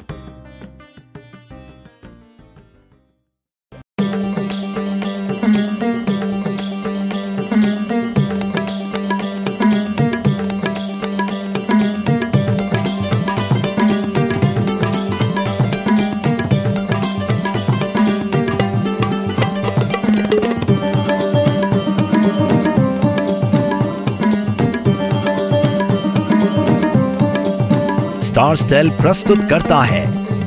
[28.38, 30.02] Star stele प्रस्तुत करता है।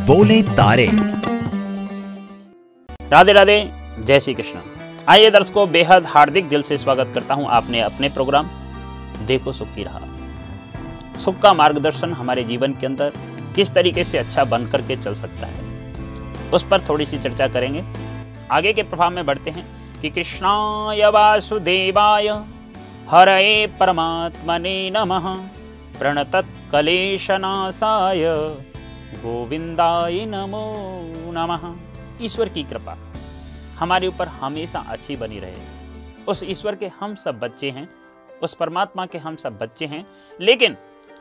[0.06, 0.86] बोले तारे।
[3.10, 3.56] राधे राधे,
[4.00, 4.58] जय श्री कृष्ण।
[5.08, 8.50] आइए दर्शकों, बेहद हार्दिक दिल से स्वागत करता हूँ आपने अपने प्रोग्राम
[9.27, 13.12] देखो सुख की रहा। सुख का मार्गदर्शन हमारे जीवन के अंदर
[13.56, 15.60] किस तरीके से अच्छा बन करके चल सकता है,
[16.52, 17.84] उस पर थोड़ी सी चर्चा करेंगे।
[18.50, 19.66] आगे के प्रभाव में बढ़ते हैं
[20.02, 22.28] कि कृष्णाय वासुदेवाय
[23.10, 25.34] हरे परमात्मने नमः।
[26.01, 28.25] प्रणतत् कलेशनाशाय
[29.15, 30.62] गोविंदाय नमो
[31.33, 32.97] नमः। ईश्वर की कृपा,
[33.79, 37.89] हमारे ऊपर हमेशा अच्छी बनी रहे। उस ईश्वर के हम सब बच्चे हैं,
[38.43, 40.06] उस परमात्मा के हम सब बच्चे हैं,
[40.41, 40.77] लेकिन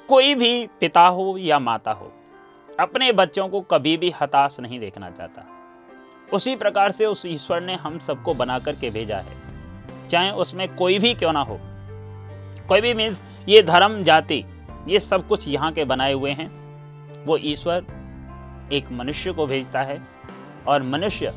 [0.09, 2.11] कोई भी पिता हो या माता हो,
[2.79, 5.45] अपने बच्चों को कभी भी हताश नहीं देखना चाहता।
[6.33, 10.99] उसी प्रकार से उस ईश्वर ने हम सबको बना करके भेजा है। चाहे उसमें कोई
[10.99, 11.59] भी क्यों ना हो।
[12.69, 14.43] कोई भी मीन्स ये धर्म, जाति
[14.89, 16.49] ये सब कुछ यहाँ के बनाए हुए हैं।
[17.25, 17.85] वो ईश्वर
[18.73, 20.01] एक मनुष्य को भेजता है
[20.67, 21.33] और मनुष्य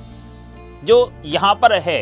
[0.84, 2.00] जो यहाँ पर है,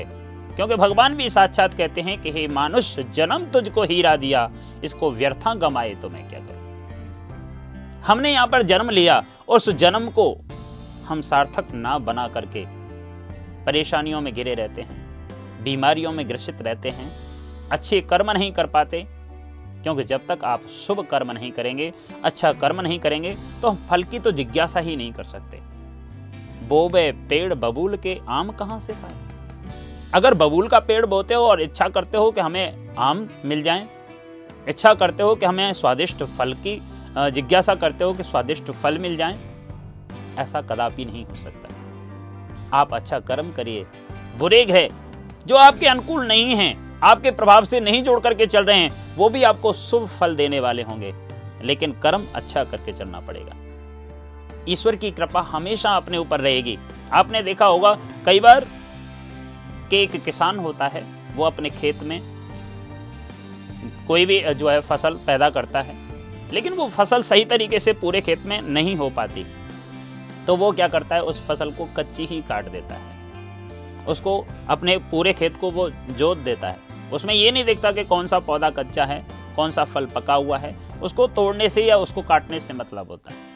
[0.56, 4.50] क्योंकि भगवान भी साक्षात कहते हैं कि हे मानुष, जन्म तुझको हीरा दिया,
[4.84, 6.59] इसको व्यर्था गमाए तो मैं क्या करूँ?
[8.06, 9.19] हमने यहाँ पर जन्म लिया
[9.49, 10.34] और उस जन्म को
[11.06, 12.65] हम सार्थक ना बना करके
[13.65, 17.11] परेशानियों में गिरे रहते हैं, बीमारियों में ग्रसित रहते हैं,
[17.71, 19.06] अच्छे कर्म नहीं कर पाते
[19.83, 21.93] क्योंकि जब तक आप शुभ कर्म नहीं करेंगे
[22.25, 25.61] अच्छा कर्म नहीं करेंगे तो हम फल की तो जिज्ञासा ही नहीं कर सकते।
[26.69, 29.19] बोबे पेड़ बबूल के आम कहाँ से खाए
[30.15, 33.87] अगर बबूल का पेड़ बोते हो और इच्छा करते हो कि हमें आम मिल जाए,
[34.69, 36.81] इच्छा करते हो कि हमें स्वादिष्ट फल की
[37.17, 39.39] जिज्ञासा करते हो कि स्वादिष्ट फल मिल जाए,
[40.39, 43.87] ऐसा कदापि नहीं हो सकता। आप अच्छा कर्म करिए।
[44.39, 44.89] बुरे ग्रह,
[45.47, 49.28] जो आपके अनुकूल नहीं हैं आपके प्रभाव से नहीं जोड़ करके चल रहे हैं, वो
[49.28, 51.15] भी आपको शुभ फल देने वाले होंगे।
[51.62, 53.56] लेकिन कर्म अच्छा करके चलना पड़ेगा।
[54.69, 56.78] ईश्वर की कृपा हमेशा अपने ऊपर रहेगी।
[57.12, 58.66] आपने देखा होगा, कई बार
[59.91, 61.06] कि एक किसान होता है,
[61.37, 62.21] वो अपने खेत में
[64.09, 66.09] कोई भी, जो है, फ़सल पैदा करता है,
[66.53, 69.47] लेकिन वो फ़सल सही तरीके से पूरे खेत में नहीं हो पाती।
[70.47, 73.21] तो वो क्या करता है, उस फ़सल को कच्ची ही काट देता है।
[74.05, 78.26] उसको अपने पूरे खेत को वो जोत देता है। उसमें ये नहीं देखता कि कौन
[78.26, 79.26] सा पौधा कच्चा है,
[79.56, 83.31] कौन सा फल पका हुआ है। उसको तोड़ने से या उसको काटने से मतलब होता
[83.31, 83.50] है।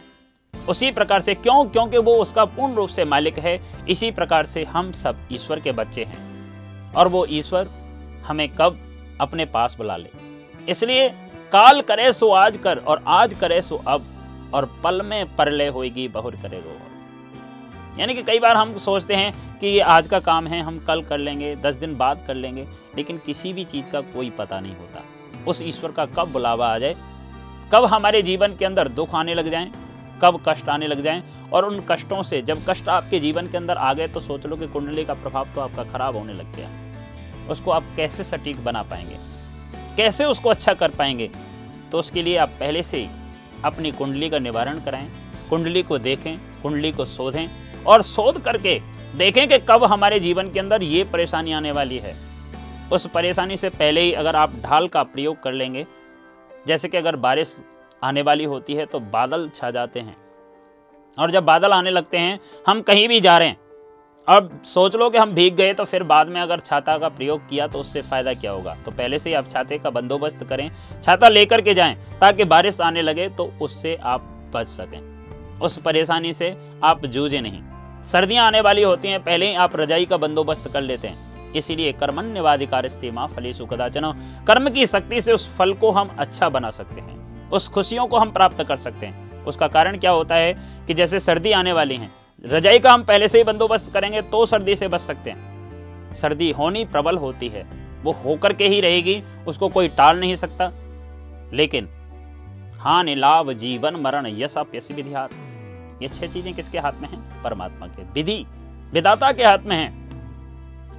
[0.68, 1.64] उसी प्रकार से क्यों?
[1.64, 5.72] क्योंकि वो उसका पूर्ण रूप से मालिक है। इसी प्रकार से हम सब ईश्वर के
[5.72, 6.34] बच्चे हैं।
[6.92, 7.68] और वो ईश्वर
[8.26, 8.80] हमें कब?
[9.20, 10.10] अपने पास बुला ले।
[10.68, 11.08] इसलिए
[11.52, 14.06] काल करे सो आज कर, और आज करे सो अब,
[14.54, 16.78] और पल में परले होगी बहुर करेगो
[17.98, 21.02] यानी कि कई बार हम सोचते हैं कि ये आज का काम है, हम कल
[21.02, 22.66] कर लेंगे, दस दिन बाद कर लेंगे,
[22.96, 25.02] लेकिन किसी भी चीज़ का कोई पता नहीं होता।
[25.46, 26.94] उस ईश्वर का कब बुलावा आ जाए,
[27.72, 29.70] कब हमारे जीवन के अंदर दुख आने लग जाएँ,
[30.22, 31.22] कब कष्ट आने लग जाएँ,
[31.52, 34.56] और उन कष्टों से जब कष्ट आपके जीवन के अंदर आ गए तो सोच लो
[34.56, 36.68] कि कुंडली का प्रभाव तो आपका खराब होने लग गया।
[37.50, 39.16] उसको आप कैसे सटीक बना पाएँगे?
[39.96, 41.30] कैसे उसको अच्छा कर पाएँगे?
[41.92, 43.08] तो उसके लिए आप पहले से
[43.64, 45.10] अपनी कुंडली का निवारण कराएँ,
[45.50, 47.48] कुंडली को देखें, कुंडली को शोधें
[47.86, 48.80] और शोध करके
[49.16, 52.14] देखें कि कब हमारे जीवन के अंदर ये परेशानी आने वाली है।
[52.92, 55.86] उस परेशानी से पहले ही अगर आप ढाल का प्रयोग कर लेंगे,
[56.66, 57.56] जैसे कि अगर बारिश
[58.02, 60.16] आने वाली होती है तो बादल छा जाते हैं।
[61.18, 63.56] और जब बादल आने लगते हैं, हम कहीं भी जा रहे हैं,
[64.26, 67.48] अब सोच लो कि हम भीग गए तो फिर बाद में अगर छाता का प्रयोग
[67.48, 68.74] किया तो उससे फ़ायदा क्या होगा?
[68.76, 70.70] तो पहले से ही आप छाते का बंदोबस्त करें,
[71.02, 76.32] छाता लेकर के जाएँ, ताकि बारिश आने लगे तो उससे आप बच सकें। उस परेशानी
[76.32, 77.62] से आप जूझे नहीं।
[78.06, 81.92] सर्दियाँ आने वाली होती हैं, पहले ही आप रजाई का बंदोबस्त कर लेते हैं। इसीलिए
[81.92, 84.12] कर्मण्यवाधिकार माँ फलेशु कदाचन
[84.46, 88.18] कर्म की शक्ति से उस फल को हम अच्छा बना सकते हैं, उस खुशियों को
[88.18, 90.52] हम प्राप्त कर सकते हैं। उसका कारण क्या होता है
[90.86, 92.10] कि जैसे सर्दी आने वाली है,
[92.44, 96.50] रजाई का हम पहले से ही बंदोबस्त करेंगे तो सर्दी से बच सकते हैं। सर्दी
[96.50, 97.66] होनी प्रबल होती है,
[98.02, 100.70] वो होकर के ही रहेगी, उसको कोई टाल नहीं सकता।
[101.52, 101.88] लेकिन
[102.80, 105.30] हानि लाभ जीवन मरण यश अपयस विधियात।
[106.02, 107.42] ये छह चीज़ें किसके हाथ में हैं?
[107.42, 108.44] परमात्मा के। विधि
[108.92, 110.04] विदाता के हाथ में है।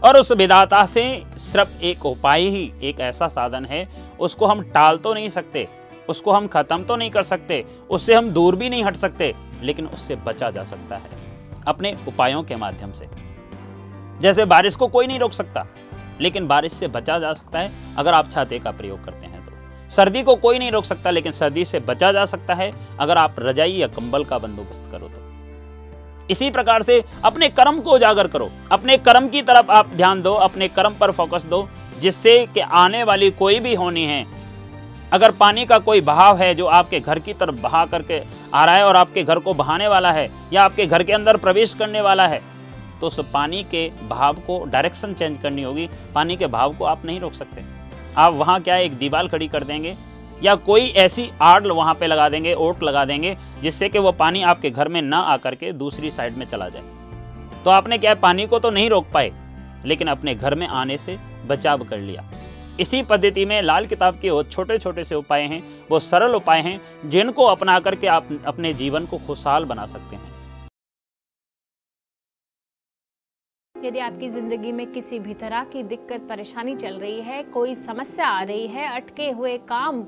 [0.01, 3.88] और उस विदाता से सिर्फ़ एक उपाय ही, एक ऐसा साधन है,
[4.19, 5.68] उसको हम टाल तो नहीं सकते,
[6.09, 9.88] उसको हम खत्म तो नहीं कर सकते, उससे हम दूर भी नहीं हट सकते, लेकिन
[9.88, 11.09] उससे बचा जा सकता है,
[11.68, 13.07] अपने उपायों के माध्यम से।
[14.19, 15.65] जैसे बारिश को कोई नहीं रोक सकता,
[16.21, 19.34] लेकिन बारिश से बचा जा सकता है, अगर आप छाते का प्रयोग करते हैं।
[19.89, 23.35] सर्दी को कोई नहीं रोक सकता, लेकिन सर्दी से बचा जा सकता है, अगर आप
[23.39, 25.23] रजाई या कंबल का बंदोबस्त करो तो।
[26.29, 30.33] इसी प्रकार से अपने कर्म को उजागर करो, अपने कर्म की तरफ़ आप ध्यान दो,
[30.33, 31.67] अपने कर्म पर फोकस दो,
[31.99, 34.25] जिससे कि आने वाली कोई भी होनी है।
[35.13, 38.21] अगर पानी का कोई बहाव है जो आपके घर की तरफ़ बहा करके
[38.53, 41.37] आ रहा है और आपके घर को बहाने वाला है, या आपके घर के अंदर
[41.37, 42.41] प्रवेश करने वाला है
[43.01, 47.05] तो उस पानी के भाव को डायरेक्शन चेंज करनी होगी। पानी के भाव को आप
[47.05, 47.75] नहीं रोक सकते।
[48.17, 49.95] आप वहाँ क्या एक दीवार खड़ी कर देंगे?
[50.44, 54.41] या कोई ऐसी आड़ वहाँ पे लगा देंगे, ओट लगा देंगे, जिससे कि वो पानी
[54.41, 56.83] आपके घर में ना आकर के दूसरी साइड में चला जाए।
[57.63, 59.31] तो आपने क्या पानी को तो नहीं रोक पाए,
[59.85, 61.17] लेकिन अपने घर में आने से
[61.47, 62.23] बचाव कर लिया।
[62.79, 66.61] इसी पद्धति में लाल किताब के वो छोटे छोटे से उपाय हैं। वो सरल उपाय
[66.61, 70.34] हैं, जिनको अपना करके आप अपने जीवन को खुशहाल बना सकते हैं।
[73.85, 78.27] यदि आपकी ज़िंदगी में किसी भी तरह की दिक्कत, परेशानी चल रही है, कोई समस्या
[78.27, 80.01] आ रही है, अटके हुए काम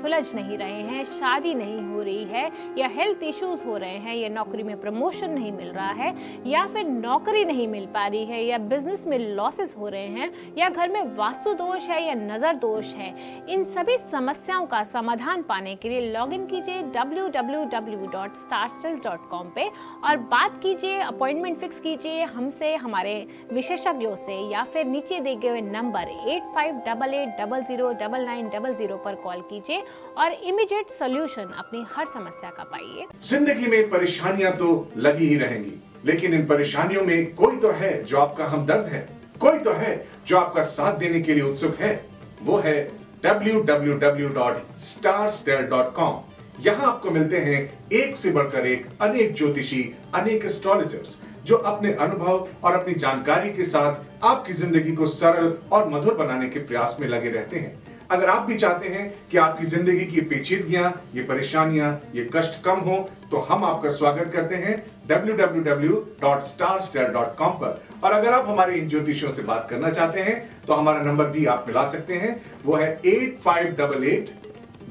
[0.00, 4.14] सुलझ नहीं रहे हैं, शादी नहीं हो रही है, या हेल्थ इश्यूज़ हो रहे हैं,
[4.14, 6.14] या नौकरी में प्रमोशन नहीं मिल रहा है,
[6.46, 10.32] या फिर नौकरी नहीं मिल पा रही है, या बिज़नेस में लॉसेस हो रहे हैं,
[10.58, 13.14] या घर में वास्तु दोष है, या नज़र दोष है,
[13.48, 19.70] इन सभी समस्याओं का समाधान पाने के लिए लॉग इन कीजिए www.starstyle.com पे
[20.04, 25.60] और बात कीजिए अपॉइंटमेंट फिक्स कीजिए हमसे, हमारे विशेषज्ञों से, या फिर नीचे दिए गए
[25.60, 29.81] number eight five double eight double zero double nine double zero पर कॉल कीजिए
[30.16, 35.72] और इमीडिएट सोल्यूशन अपनी हर समस्या का पाइए। ज़िंदगी में परेशानियाँ तो लगी ही रहेंगी,
[36.04, 39.08] लेकिन इन परेशानियों में कोई तो है जो आपका हमदर्द है,
[39.40, 42.04] कोई तो है जो आपका साथ देने के लिए उत्सुक है।
[42.42, 42.90] वो है
[43.24, 46.14] www.starstare.com
[46.60, 52.48] यहाँ आपको मिलते हैं एक से बढ़कर एक अनेक ज्योतिषी, अनेक एस्ट्रोलॉजर्स जो अपने अनुभव
[52.64, 53.94] और अपनी जानकारी के साथ
[54.24, 57.78] आपकी ज़िंदगी को सरल और मधुर बनाने के प्रयास में लगे रहते हैं।
[58.12, 62.78] अगर आप भी चाहते हैं कि आपकी ज़िंदगी की पेचीदगियाँ, ये परेशानियाँ, ये कष्ट कम
[62.80, 69.32] हो तो हम आपका स्वागत करते हैं www.starstar.com पर। और अगर आप हमारे इन ज्योतिषियों
[69.32, 73.00] से बात करना चाहते हैं तो हमारा नंबर भी आप मिला सकते हैं। वो है
[73.06, 74.30] eight five double eight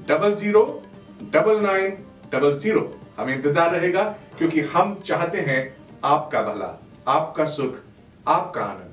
[0.07, 0.83] double zero
[1.33, 1.97] double nine
[2.33, 4.03] double zero हमें इंतज़ार रहेगा,
[4.37, 5.75] क्योंकि हम चाहते हैं
[6.05, 7.75] आपका भला, आपका सुख,
[8.27, 8.90] आपका आनंद।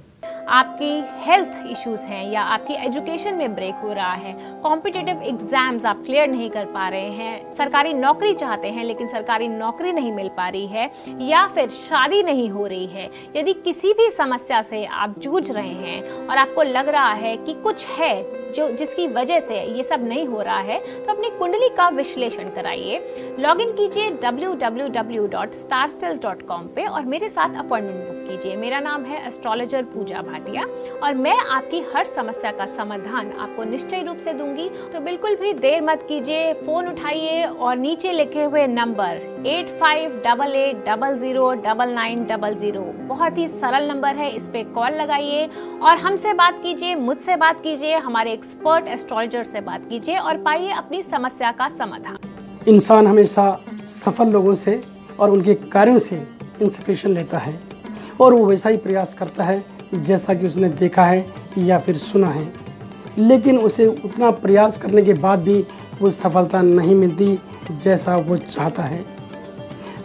[0.49, 6.03] आपकी हेल्थ इश्यूज़ हैं या आपकी एजुकेशन में ब्रेक हो रहा है कॉम्पिटेटिव एग्ज़ाम्स आप
[6.07, 10.29] क्लियर नहीं कर पा रहे हैं, सरकारी नौकरी चाहते हैं लेकिन सरकारी नौकरी नहीं मिल
[10.37, 10.91] पा रही है
[11.21, 15.67] या फिर शादी नहीं हो रही है, यदि किसी भी समस्या से आप जूझ रहे
[15.67, 20.05] हैं और आपको लग रहा है कि कुछ है जो जिसकी वजह से ये सब
[20.05, 22.99] नहीं हो रहा है तो अपनी कुंडली का विश्लेषण कराइए।
[23.39, 29.83] लॉग इन कीजिए www.starstels.com पे और मेरे साथ अपॉइंटमेंट बुक कीजिए। मेरा नाम है एस्ट्रोलॉजर
[29.95, 30.63] पूजा भाटिया
[31.03, 35.53] और मैं आपकी हर समस्या का समाधान आपको निश्चय रूप से दूँगी। तो बिल्कुल भी
[35.55, 41.19] देर मत कीजिए, फ़ोन उठाइए और नीचे लिखे हुए number eight five double eight double
[41.19, 42.81] zero double nine double zero.
[43.09, 45.47] बहुत ही सरल नंबर है, इस पे कॉल लगाइए
[45.83, 50.71] और हमसे बात कीजिए, मुझसे बात कीजिए, हमारे एक्सपर्ट एस्ट्रोलॉजर से बात कीजिए और पाइए
[50.73, 52.19] अपनी समस्या का समाधान।
[52.69, 53.51] इंसान हमेशा
[53.87, 54.83] सफल लोगों से
[55.21, 56.17] और उनके कार्यों से
[56.63, 57.59] इंस्पिरेशन लेता है
[58.21, 59.63] और वो वैसा ही प्रयास करता है
[59.95, 61.27] जैसा कि उसने देखा है
[61.59, 62.53] या फिर सुना है।
[63.19, 65.67] लेकिन उसे उतना प्रयास करने के बाद भी
[66.03, 67.39] वो सफलता नहीं मिलती
[67.83, 69.05] जैसा वो चाहता है।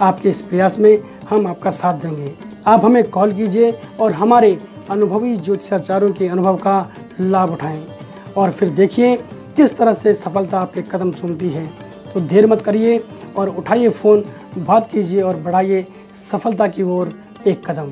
[0.01, 2.33] आपके इस प्रयास में हम आपका साथ देंगे।
[2.67, 4.59] आप हमें कॉल कीजिए और हमारे
[4.89, 7.87] अनुभवी ज्योतिषाचार्यों के अनुभव का लाभ उठाएँ।
[8.37, 9.15] और फिर देखिए
[9.55, 11.67] किस तरह से सफलता आपके कदम चूमती है।
[12.13, 13.03] तो देर मत करिए
[13.37, 14.25] और उठाइए फ़ोन,
[14.57, 15.87] बात कीजिए और बढ़ाइए
[16.31, 17.91] सफलता की ओर एक कदम।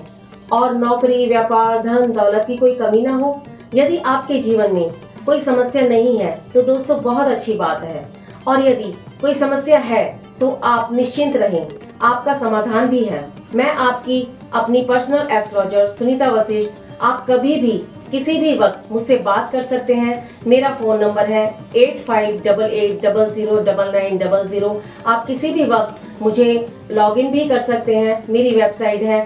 [0.53, 3.43] और नौकरी, व्यापार, धन, दौलत की कोई कमी ना हो?
[3.75, 4.91] यदि आपके जीवन में
[5.25, 8.09] कोई समस्या नहीं है तो दोस्तों बहुत अच्छी बात है।
[8.47, 8.91] और यदि
[9.21, 10.03] कोई समस्या है
[10.39, 11.67] तो आप निश्चिंत रहें।
[12.01, 17.81] आपका समाधान भी है। मैं आपकी अपनी पर्सनल एस्ट्रोलॉजर सुनीता वशिष्ठ, आप कभी भी
[18.11, 20.15] किसी भी वक्त मुझसे बात कर सकते हैं।
[20.47, 24.81] मेरा फ़ोन नंबर है eight five double eight double zero double nine double zero.
[25.07, 26.53] आप किसी भी वक्त मुझे
[26.91, 29.19] लॉग इन भी कर सकते हैं। मेरी वेबसाइट है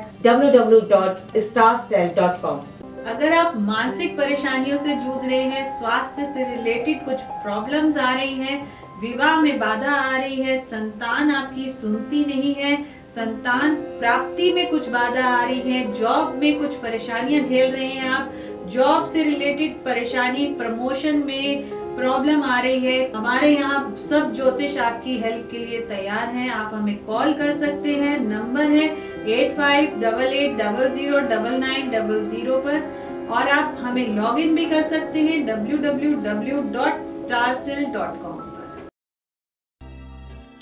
[2.42, 2.60] कॉम।
[3.08, 8.34] अगर आप मानसिक परेशानियों से जूझ रहे हैं, स्वास्थ्य से रिलेटेड कुछ प्रॉब्लम्स आ रही
[8.34, 8.58] हैं,
[9.02, 12.76] विवाह में बाधा आ रही है, संतान आपकी सुनती नहीं है,
[13.16, 18.10] संतान प्राप्ति में कुछ बाधा आ रही है, जॉब में कुछ परेशानियाँ झेल रहे हैं
[18.10, 18.32] आप
[18.68, 25.18] जॉब से रिलेटेड परेशानी, प्रमोशन में प्रॉब्लम आ रही है। हमारे यहाँ सब ज्योतिष आपकी
[25.18, 28.86] हेल्प के लिए तैयार हैं। आप हमें कॉल कर सकते हैं। नंबर है
[29.32, 34.40] eight five double eight double zero double nine double zero पर। और आप हमें लॉग
[34.40, 37.08] इन भी कर सकते हैं W W W dot
[37.54, 38.44] Starstel dot com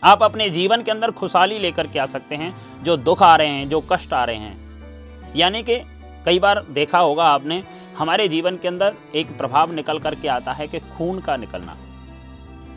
[0.03, 3.47] आप अपने जीवन के अंदर खुशहाली लेकर के आ सकते हैं। जो दुख आ रहे
[3.47, 5.75] हैं, जो कष्ट आ रहे हैं। यानी कि
[6.25, 7.63] कई बार देखा होगा आपने,
[7.97, 11.77] हमारे जीवन के अंदर एक प्रभाव निकल करके आता है कि खून का निकलना।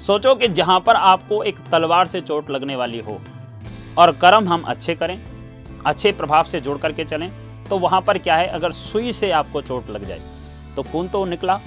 [0.01, 3.19] सोचो कि जहाँ पर आपको एक तलवार से चोट लगने वाली हो
[3.99, 5.21] और कर्म हम अच्छे करें,
[5.87, 7.31] अच्छे प्रभाव से जोड़ करके चलें
[7.65, 10.21] तो वहाँ पर क्या है, अगर सुई से आपको चोट लग जाए
[10.77, 11.61] तो खून तो निकला,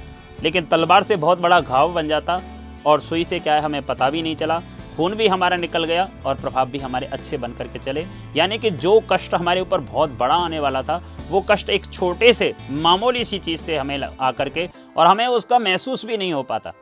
[0.43, 2.39] लेकिन तलवार से बहुत बड़ा घाव बन जाता
[2.85, 4.61] और सुई से क्या है, हमें पता भी नहीं चला।
[4.99, 8.69] खून भी हमारा निकल गया और प्रभाव भी हमारे अच्छे बन करके चले। यानी कि
[8.71, 13.23] जो कष्ट हमारे ऊपर बहुत बड़ा आने वाला था, वो कष्ट एक छोटे से, मामूली
[13.23, 16.73] सी चीज़ से हमें आकर के और हमें उसका महसूस भी नहीं हो पाता।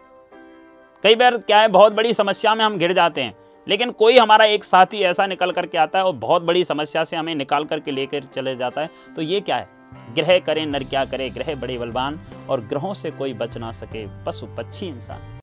[1.03, 3.35] कई बार क्या है, बहुत बड़ी समस्या में हम गिर जाते हैं,
[3.67, 7.17] लेकिन कोई हमारा एक साथी ऐसा निकल करके आता है और बहुत बड़ी समस्या से
[7.17, 9.69] हमें निकाल करके लेकर चले जाता है तो ये क्या है?
[10.15, 12.19] ग्रह करें, नर क्या करे, ग्रह बड़े बलवान
[12.49, 15.36] और ग्रहों से कोई बच ना सके, पशु, पक्षी, इंसान।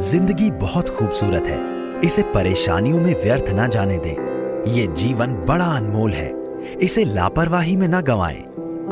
[0.00, 6.12] ज़िंदगी बहुत खूबसूरत है। इसे परेशानियों में व्यर्थ ना जाने दें। ये जीवन बड़ा अनमोल
[6.12, 6.30] है।
[6.82, 8.38] इसे लापरवाही में न गवाएँ।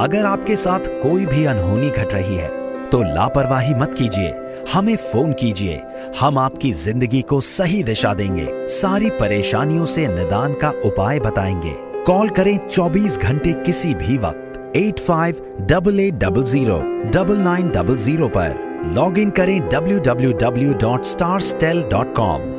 [0.00, 2.48] अगर आपके साथ कोई भी अनहोनी घट रही है
[2.90, 4.34] तो लापरवाही मत कीजिए।
[4.74, 5.80] हमें फ़ोन कीजिए।
[6.20, 12.28] हम आपकी ज़िंदगी को सही दिशा देंगे। सारी परेशानियों से निदान का उपाय बताएँगे। कॉल
[12.30, 16.82] करें 24 घंटे किसी भी वक्त। Eight five double eight double zero
[17.12, 22.56] double nine double zero पर। लॉग इन करें www.starstel.com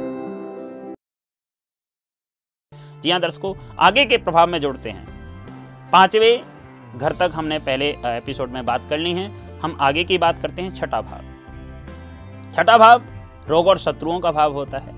[3.02, 5.08] जी हाँ दर्शकों, आगे के प्रभाव में जोड़ते हैं।
[5.92, 6.44] पाँचवें
[6.98, 10.62] घर तक हमने पहले एपिसोड में बात कर ली है। हम आगे की बात करते
[10.62, 11.22] हैं, छठा भाव।
[12.56, 13.02] छठा भाव,
[13.48, 14.96] रोग और शत्रुओं का भाव होता है।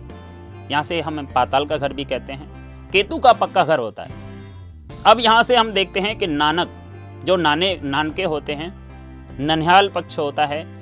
[0.72, 2.50] यहाँ से हम पाताल का घर भी कहते हैं।
[2.92, 4.12] केतु का पक्का घर होता है।
[5.06, 6.70] अब यहाँ से हम देखते हैं कि नानक,
[7.24, 8.80] जो नाने, नानके होते हैं,
[9.40, 10.79] ननिहाल पक्ष होता है।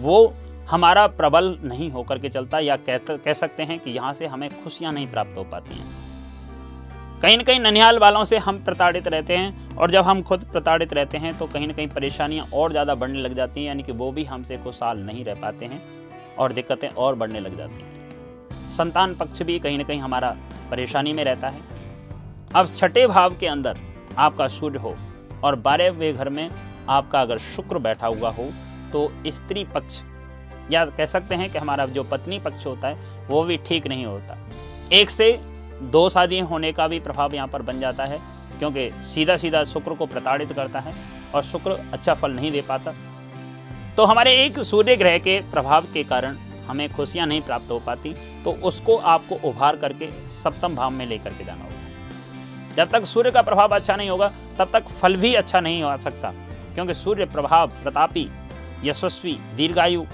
[0.00, 0.34] वो
[0.70, 4.50] हमारा प्रबल नहीं होकर के चलता या कह कह सकते हैं कि यहाँ से हमें
[4.62, 5.98] खुशियाँ नहीं प्राप्त हो पाती हैं।
[7.22, 10.92] कहीं ना कहीं ननिहाल वालों से हम प्रताड़ित रहते हैं और जब हम खुद प्रताड़ित
[10.92, 13.92] रहते हैं तो कहीं ना कहीं परेशानियाँ और ज़्यादा बढ़ने लग जाती हैं, यानी कि
[13.94, 15.82] वो भी हमसे खुशहाल नहीं रह पाते हैं
[16.36, 20.36] और दिक्कतें और बढ़ने लग जाती हैं। संतान पक्ष भी कहीं ना कहीं हमारा
[20.70, 21.60] परेशानी में रहता है।
[22.54, 23.78] अब छठे भाव के अंदर
[24.18, 24.94] आपका सूर्य हो
[25.44, 26.50] और बारहवें घर में
[26.90, 28.48] आपका अगर शुक्र बैठा हुआ हो
[28.92, 30.02] तो स्त्री पक्ष,
[30.72, 34.04] या कह सकते हैं कि हमारा जो पत्नी पक्ष होता है, वो भी ठीक नहीं
[34.06, 34.36] होता।
[34.92, 35.32] एक से
[35.82, 38.18] दो शादी होने का भी प्रभाव यहाँ पर बन जाता है,
[38.58, 40.92] क्योंकि सीधा सीधा शुक्र को प्रताड़ित करता है
[41.34, 42.94] और शुक्र अच्छा फल नहीं दे पाता।
[43.96, 48.12] तो हमारे एक सूर्य ग्रह के प्रभाव के कारण हमें खुशियाँ नहीं प्राप्त हो पाती
[48.44, 53.30] तो उसको आपको उभार करके सप्तम भाव में लेकर के जाना होगा। जब तक सूर्य
[53.30, 56.30] का प्रभाव अच्छा नहीं होगा, तब तक फल भी अच्छा नहीं हो सकता,
[56.74, 58.28] क्योंकि सूर्य प्रभाव प्रतापी
[58.84, 60.04] यशस्वी, दीर्घायु।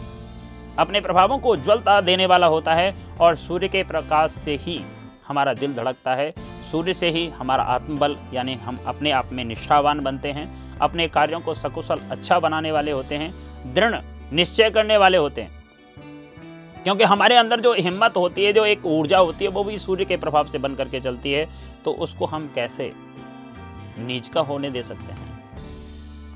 [0.78, 4.80] अपने प्रभावों को उज्ज्वलता देने वाला होता है और सूर्य के प्रकाश से ही
[5.28, 6.32] हमारा दिल धड़कता है।
[6.70, 11.40] सूर्य से ही हमारा आत्मबल, यानी हम अपने आप में निष्ठावान बनते हैं, अपने कार्यों
[11.40, 13.34] को सकुशल अच्छा बनाने वाले होते हैं,
[13.74, 13.96] दृढ़
[14.32, 15.64] निश्चय करने वाले होते हैं।
[16.84, 20.04] क्योंकि हमारे अंदर जो हिम्मत होती है, जो एक ऊर्जा होती है, वो भी सूर्य
[20.04, 21.48] के प्रभाव से बन करके चलती है
[21.84, 22.92] तो उसको हम कैसे
[23.98, 25.35] नीच का होने दे सकते हैं?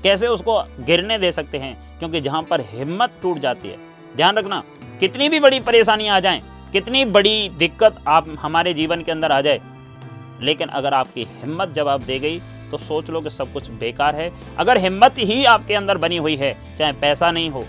[0.03, 1.99] कैसे उसको गिरने दे सकते हैं?
[1.99, 3.77] क्योंकि जहाँ पर हिम्मत टूट जाती है।
[4.15, 4.63] ध्यान रखना,
[4.99, 6.41] कितनी भी बड़ी परेशानी आ जाए,
[6.73, 9.61] कितनी बड़ी दिक्कत आप हमारे जीवन के अंदर आ जाए,
[10.41, 12.39] लेकिन अगर आपकी हिम्मत जवाब दे गई
[12.71, 16.35] तो सोच लो कि सब कुछ बेकार है। अगर हिम्मत ही आपके अंदर बनी हुई
[16.35, 17.63] है, चाहे पैसा नहीं हो,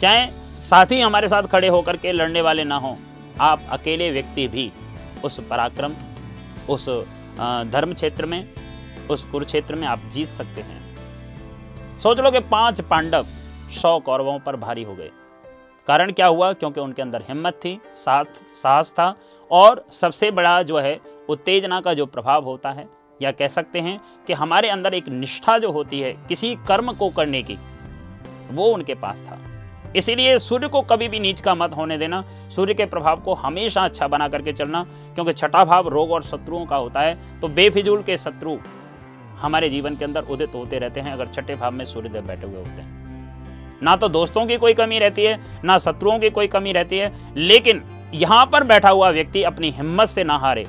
[0.00, 0.26] चाहे
[0.62, 2.96] साथी हमारे साथ खड़े होकर के लड़ने वाले ना हो,
[3.40, 4.70] आप अकेले व्यक्ति भी
[5.24, 5.94] उस पराक्रम,
[6.68, 6.88] उस
[7.72, 8.48] धर्म क्षेत्र में,
[9.10, 10.85] उस कुरुक्षेत्र में आप जीत सकते हैं।
[12.02, 13.26] सोच लो कि पाँच पांडव
[13.70, 15.10] सौ कौरवों पर भारी हो गए।
[15.86, 16.52] कारण क्या हुआ?
[16.52, 18.24] क्योंकि उनके अंदर हिम्मत थी, साथ,
[18.62, 19.14] साहस था,
[19.50, 22.88] और सबसे बड़ा जो है, उत्तेजना का जो प्रभाव होता है,
[23.22, 27.10] या कह सकते हैं कि हमारे अंदर एक निष्ठा जो होती है, किसी कर्म को
[27.10, 27.58] करने की,
[28.50, 29.38] वो उनके पास था।
[29.96, 32.24] इसीलिए सूर्य को कभी भी नीच का मत होने देना,
[32.56, 36.66] सूर्य के प्रभाव को हमेशा अच्छा बना करके चलना, क्योंकि छठा भाव रोग और शत्रुओं
[36.66, 38.56] का होता है तो बेफिजूल के शत्रु
[39.36, 42.56] हमारे जीवन के अंदर उदित होते रहते हैं, अगर छठे भाव में सूर्यदेव बैठे हुए
[42.56, 43.04] होते हैं।
[43.82, 47.12] ना तो दोस्तों की कोई कमी रहती है, ना शत्रुओं की कोई कमी रहती है,
[47.36, 47.82] लेकिन
[48.14, 50.66] यहाँ पर बैठा हुआ व्यक्ति अपनी हिम्मत से ना हारे।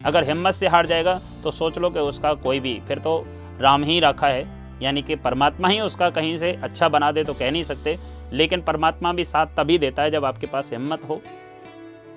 [0.00, 3.24] अगर हिम्मत से हार जाएगा तो सोच लो कि उसका कोई भी, फिर तो
[3.60, 4.46] राम ही रखा है,
[4.82, 7.98] यानी कि परमात्मा ही उसका कहीं से अच्छा बना दे तो कह नहीं सकते,
[8.32, 11.20] लेकिन परमात्मा भी साथ तभी देता है जब आपके पास हिम्मत हो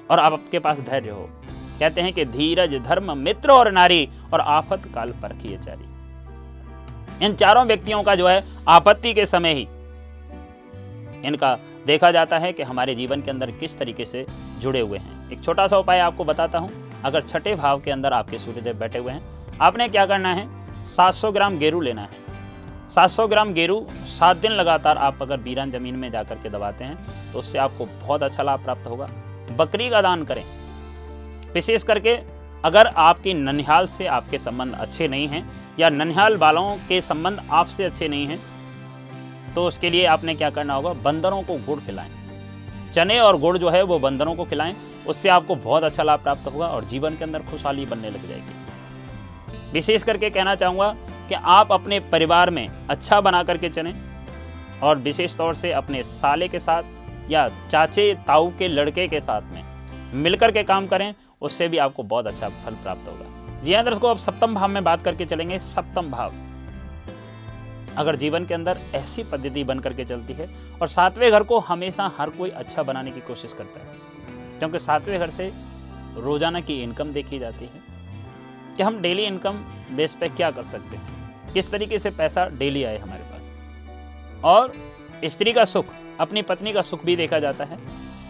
[0.09, 1.29] और आपके पास धैर्य हो।
[1.79, 7.65] कहते हैं कि धीरज, धर्म, मित्र और नारी और आफत काल पर चारी। इन चारों
[7.65, 9.67] व्यक्तियों का जो है आपत्ति के समय ही
[11.23, 11.57] इनका
[11.87, 14.25] देखा जाता है कि हमारे जीवन के अंदर किस तरीके से
[14.59, 16.69] जुड़े हुए हैं। एक छोटा सा उपाय आपको बताता हूँ।
[17.05, 19.21] अगर छठे भाव के अंदर आपके सूर्यदेव बैठे हुए हैं,
[19.61, 20.47] आपने क्या करना है?
[20.87, 22.09] 700 ग्राम गेरू लेना है।
[22.89, 26.97] 700 ग्राम गेरू सात दिन लगातार आप अगर बीरान ज़मीन में जाकर के दबाते हैं
[27.33, 29.09] तो उससे आपको बहुत अच्छा लाभ प्राप्त होगा।
[29.55, 30.43] बकरी का दान करें।
[31.53, 32.17] विशेष करके
[32.65, 37.83] अगर आपकी ननिहाल से आपके संबंध अच्छे नहीं हैं या ननिहाल वालों के संबंध आपसे
[37.83, 38.39] अच्छे नहीं हैं
[39.55, 40.93] तो उसके लिए आपने क्या करना होगा?
[40.93, 42.11] बंदरों को गुड़ खिलाएँ।
[42.93, 44.75] चने और गुड़ जो है वो बंदरों को खिलाएँ,
[45.07, 49.71] उससे आपको बहुत अच्छा लाभ प्राप्त होगा और जीवन के अंदर खुशहाली बनने लग जाएगी।
[49.73, 50.89] विशेष करके कहना चाहूँगा
[51.29, 53.93] कि आप अपने परिवार में अच्छा बना करके चलें
[54.83, 56.83] और विशेष तौर से अपने साले के साथ
[57.29, 59.63] या चाचे ताऊ के लड़के के साथ में
[60.13, 64.09] मिलकर के काम करें, उससे भी आपको बहुत अच्छा फल प्राप्त होगा। जी हाँ दर्शकों,
[64.09, 66.33] अब सप्तम भाव में बात करके चलेंगे। सप्तम भाव।
[67.97, 70.49] अगर जीवन के अंदर ऐसी पद्धति बन करके चलती है
[70.81, 73.97] और सातवें घर को हमेशा हर कोई अच्छा बनाने की कोशिश करता है,
[74.59, 75.51] क्योंकि सातवें घर से
[76.17, 77.81] रोज़ाना की इनकम देखी जाती है
[78.77, 82.83] कि हम डेली इनकम बेस पे क्या कर सकते हैं। किस तरीके से पैसा डेली
[82.83, 83.49] आए हमारे पास।
[84.43, 84.73] और
[85.25, 85.85] स्त्री का सुख,
[86.19, 87.77] अपनी पत्नी का सुख भी देखा जाता है।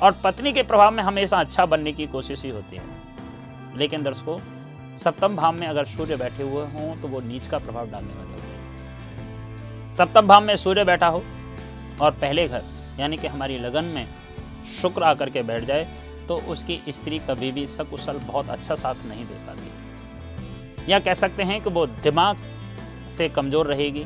[0.02, 4.38] और पत्नी के प्रभाव में हमेशा अच्छा बनने की कोशिश ही होती है। लेकिन दर्शकों,
[4.98, 8.32] सप्तम भाव में अगर सूर्य बैठे हुए हों तो वो नीच का प्रभाव डालने वाले
[8.32, 11.24] होते हैं। सप्तम भाव में सूर्य बैठा हो
[12.02, 12.64] और पहले घर,
[13.00, 14.08] यानी कि हमारी लगन में
[14.72, 15.88] शुक्र आकर के बैठ जाए
[16.28, 21.44] तो उसकी स्त्री कभी भी सकुशल बहुत अच्छा साथ नहीं दे पाती। या कह सकते
[21.44, 22.38] हैं कि वो दिमाग
[23.10, 24.06] से कमज़ोर रहेगी,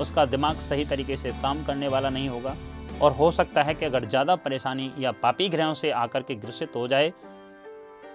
[0.00, 2.54] उसका दिमाग सही तरीके से काम करने वाला नहीं होगा।
[3.02, 6.76] और हो सकता है कि अगर ज़्यादा परेशानी या पापी ग्रहों से आकर के ग्रसित
[6.76, 7.12] हो जाए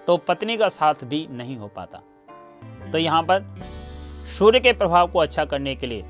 [0.08, 2.02] तो पत्नी का साथ भी नहीं हो पाता।
[2.92, 3.46] तो यहाँ पर
[4.30, 6.04] सूर्य के प्रभाव को अच्छा करने के लिए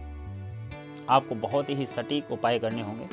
[1.10, 3.08] आपको बहुत ही सटीक उपाय करने होंगे।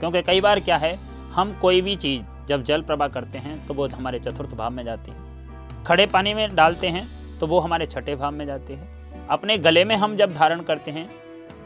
[0.00, 0.94] क्योंकि कई बार क्या है,
[1.32, 4.84] हम कोई भी चीज़ जब जल प्रभा करते हैं तो वो हमारे चतुर्थ भाव में
[4.84, 7.06] जाती है। खड़े पानी में डालते हैं
[7.38, 10.90] तो वो हमारे छठे भाव में जाती है। अपने गले में हम जब धारण करते
[10.90, 11.08] हैं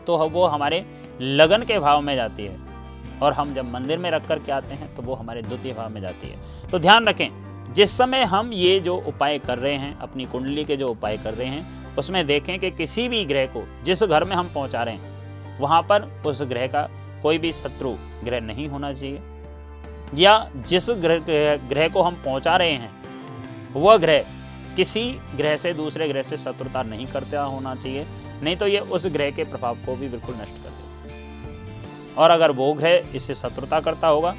[0.06, 0.84] तो वो हमारे
[1.20, 2.67] लगन के भाव में जाती है।
[3.22, 5.90] और हम जब मंदिर में रख कर के आते हैं तो वो हमारे द्वितीय भाव
[5.90, 9.96] में जाती है। तो ध्यान रखें, जिस समय हम ये जो उपाय कर रहे हैं,
[9.98, 13.64] अपनी कुंडली के जो उपाय कर रहे हैं, उसमें देखें कि किसी भी ग्रह को,
[13.84, 16.88] जिस घर में हम पहुँचा रहे हैं, वहाँ पर उस ग्रह का
[17.22, 17.90] कोई भी शत्रु
[18.24, 19.20] ग्रह नहीं होना चाहिए।
[20.14, 22.90] या जिस ग्रह ग्रह को हम पहुँचा रहे हैं,
[23.72, 24.24] वह ग्रह
[24.76, 25.02] किसी
[25.36, 28.06] ग्रह से दूसरे ग्रह से शत्रुता नहीं करता होना चाहिए,
[28.42, 30.77] नहीं तो ये उस ग्रह के प्रभाव को भी बिल्कुल नष्ट कर
[32.18, 34.34] और अगर वो ग्रह इससे शत्रुता करता होगा,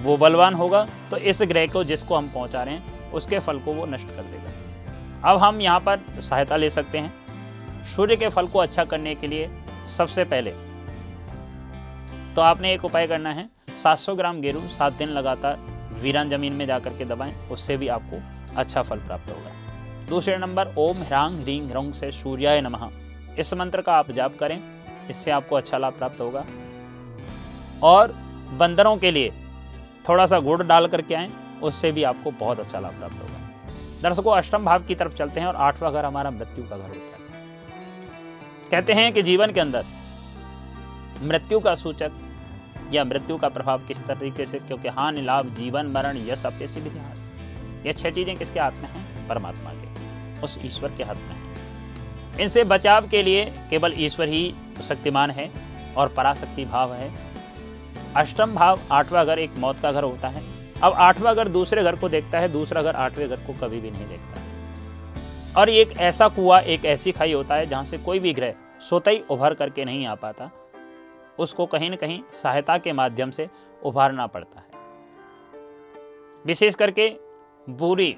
[0.00, 3.72] वो बलवान होगा तो इस ग्रह को जिसको हम पहुँचा रहे हैं, उसके फल को
[3.72, 8.46] वो नष्ट कर देगा। अब हम यहाँ पर सहायता ले सकते हैं। सूर्य के फल
[8.46, 9.50] को अच्छा करने के लिए
[9.88, 10.50] सबसे पहले
[12.34, 15.58] तो आपने एक उपाय करना है। 700 ग्राम गेरू सात दिन लगातार
[16.02, 18.20] वीरान ज़मीन में जाकर के दबाएँ, उससे भी आपको
[18.56, 22.88] अच्छा फल प्राप्त होगा। दूसरे नंबर, ओम ह्रांग ह्रींग ह्रोंग से सूर्याय नमः।
[23.38, 24.58] इस मंत्र का आप जाप करें,
[25.10, 26.44] इससे आपको अच्छा लाभ प्राप्त होगा।
[27.82, 28.12] और
[28.52, 29.32] बंदरों के लिए
[30.08, 31.30] थोड़ा सा गुड़ डाल करके आए,
[31.62, 33.38] उससे भी आपको बहुत अच्छा लाभ प्राप्त होगा।
[34.02, 37.16] दर्शकों, अष्टम भाव की तरफ़ चलते हैं और आठवां घर हमारा मृत्यु का घर होता
[37.16, 37.22] है।
[38.70, 39.84] कहते हैं कि जीवन के अंदर
[41.22, 42.12] मृत्यु का सूचक
[42.92, 46.90] या मृत्यु का प्रभाव किस तरीके से, क्योंकि हानि, लाभ, जीवन, मरण यश अपयसी भी
[47.86, 49.28] ये छह चीज़ें किसके हाथ में हैं?
[49.28, 54.54] परमात्मा के। उस ईश्वर के हाथ में है। इनसे बचाव के लिए केवल ईश्वर ही
[54.82, 55.50] शक्तिमान है
[55.96, 57.31] और पराशक्ति भाव है।
[58.16, 60.42] अष्टम भाव आठवां घर एक मौत का घर होता है,
[60.82, 63.90] अब आठवां घर दूसरे घर को देखता है, दूसरा घर आठवें घर को कभी भी
[63.90, 68.32] नहीं देखता और एक ऐसा कुआ, एक ऐसी खाई होता है जहाँ से कोई भी
[68.32, 68.54] ग्रह
[69.08, 70.50] ही उभर करके नहीं आ पाता।
[71.38, 73.48] उसको कहीं ना कहीं सहायता के माध्यम से
[73.82, 74.80] उभारना पड़ता है।
[76.44, 77.08] विशेष करके
[77.70, 78.16] बुरी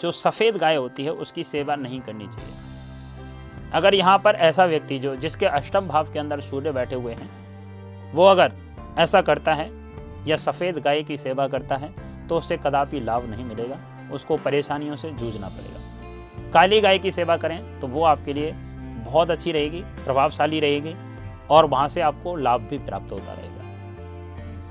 [0.00, 4.98] जो सफ़ेद गाय होती है, उसकी सेवा नहीं करनी चाहिए। अगर यहाँ पर ऐसा व्यक्ति
[4.98, 8.52] जो, जिसके अष्टम भाव के अंदर सूर्य बैठे हुए हैं, वो अगर
[8.98, 9.70] ऐसा करता है,
[10.26, 11.94] या सफ़ेद गाय की सेवा करता है
[12.28, 13.78] तो उससे कदापि लाभ नहीं मिलेगा,
[14.12, 19.30] उसको परेशानियों से जूझना पड़ेगा। काली गाय की सेवा करें तो वो आपके लिए बहुत
[19.30, 20.94] अच्छी रहेगी, प्रभावशाली रहेगी,
[21.50, 23.54] और वहाँ से आपको लाभ भी प्राप्त होता रहेगा।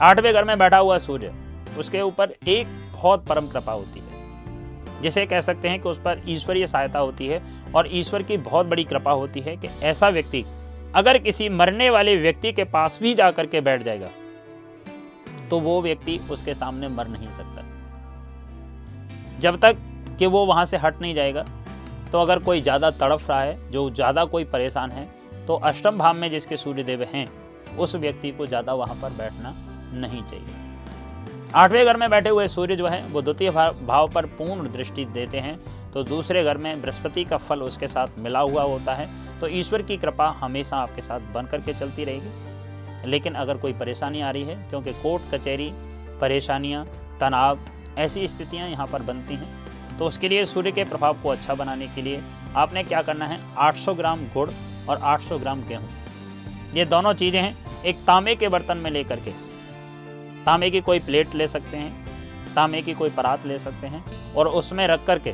[0.02, 1.34] आठवें घर में बैठा हुआ सूर्य,
[1.78, 6.22] उसके ऊपर एक बहुत परम कृपा होती है। जिसे कह सकते हैं कि उस पर
[6.28, 7.42] ईश्वरीय सहायता होती है,
[7.76, 10.44] और ईश्वर की बहुत बड़ी कृपा होती है कि ऐसा व्यक्ति
[10.96, 14.10] अगर किसी मरने वाले व्यक्ति के पास भी जाकर के बैठ जाएगा
[15.50, 17.64] तो वो व्यक्ति उसके सामने मर नहीं सकता।
[19.40, 19.78] जब तक
[20.20, 21.46] कि वो वहाँ से हट नहीं जाएगा
[22.12, 25.08] तो अगर कोई ज़्यादा तड़फ रहा है, जो ज़्यादा कोई परेशान है
[25.48, 27.28] तो अष्टम भाव में जिसके सूर्यदेव हैं,
[27.78, 29.54] उस व्यक्ति को ज़्यादा वहाँ पर बैठना
[30.00, 30.65] नहीं चाहिए।
[31.56, 35.40] आठवें घर में बैठे हुए सूर्य जो है, वो द्वितीय भाव पर पूर्ण दृष्टि देते
[35.40, 35.60] हैं
[35.92, 39.08] तो दूसरे घर में बृहस्पति का फल उसके साथ मिला हुआ होता है
[39.40, 44.22] तो ईश्वर की कृपा हमेशा आपके साथ बन करके चलती रहेगी। लेकिन अगर कोई परेशानी
[44.22, 45.70] आ रही है, क्योंकि कोर्ट, कचहरी,
[46.22, 46.86] परेशानियाँ,
[47.22, 47.60] तनाव,
[47.98, 51.88] ऐसी स्थितियाँ यहाँ पर बनती हैं तो उसके लिए सूर्य के प्रभाव को अच्छा बनाने
[51.88, 52.22] के लिए
[52.56, 53.40] आपने क्या करना है?
[53.60, 54.50] 800 ग्राम गुड़
[54.90, 55.90] और 800 ग्राम गेहूँ।
[56.76, 59.45] ये दोनों चीज़ें हैं, एक तांबे के बर्तन में लेकर के।
[60.46, 64.04] तांबे की कोई प्लेट ले सकते हैं, तांबे की कोई परात ले सकते हैं,
[64.36, 65.34] और उसमें रख करके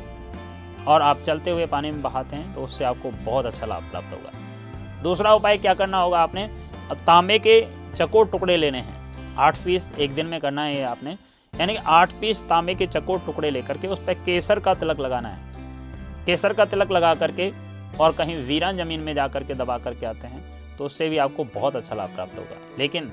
[0.86, 4.12] और आप चलते हुए पानी में बहाते हैं तो उससे आपको बहुत अच्छा लाभ प्राप्त
[4.12, 6.44] होगा। दूसरा उपाय क्या करना होगा आपने?
[6.90, 7.60] अब तांबे के
[7.94, 11.16] चकोर टुकड़े लेने हैं। आठ पीस एक दिन में करना है ये आपने।
[11.54, 15.00] यानी कि आठ पीस तांबे के चकोर टुकड़े लेकर के उस पर केसर का तिलक
[15.00, 17.50] लगाना है। केसर का तिलक लगा करके
[17.96, 21.18] और कहीं वीरान ज़मीन में जा कर के दबा करके आते हैं तो उससे भी
[21.18, 23.10] आपको बहुत अच्छा लाभ प्राप्त होगा। लेकिन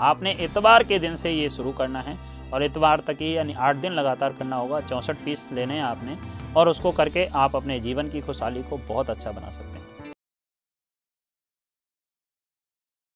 [0.00, 2.16] आपने इतवार के दिन से ये शुरू करना है
[2.52, 6.16] और इतवार तक ही, यानी आठ दिन लगातार करना होगा, चौंसठ पीस लेने हैं आपने
[6.56, 9.86] और उसको करके आप अपने जीवन की खुशहाली को बहुत अच्छा बना सकते हैं।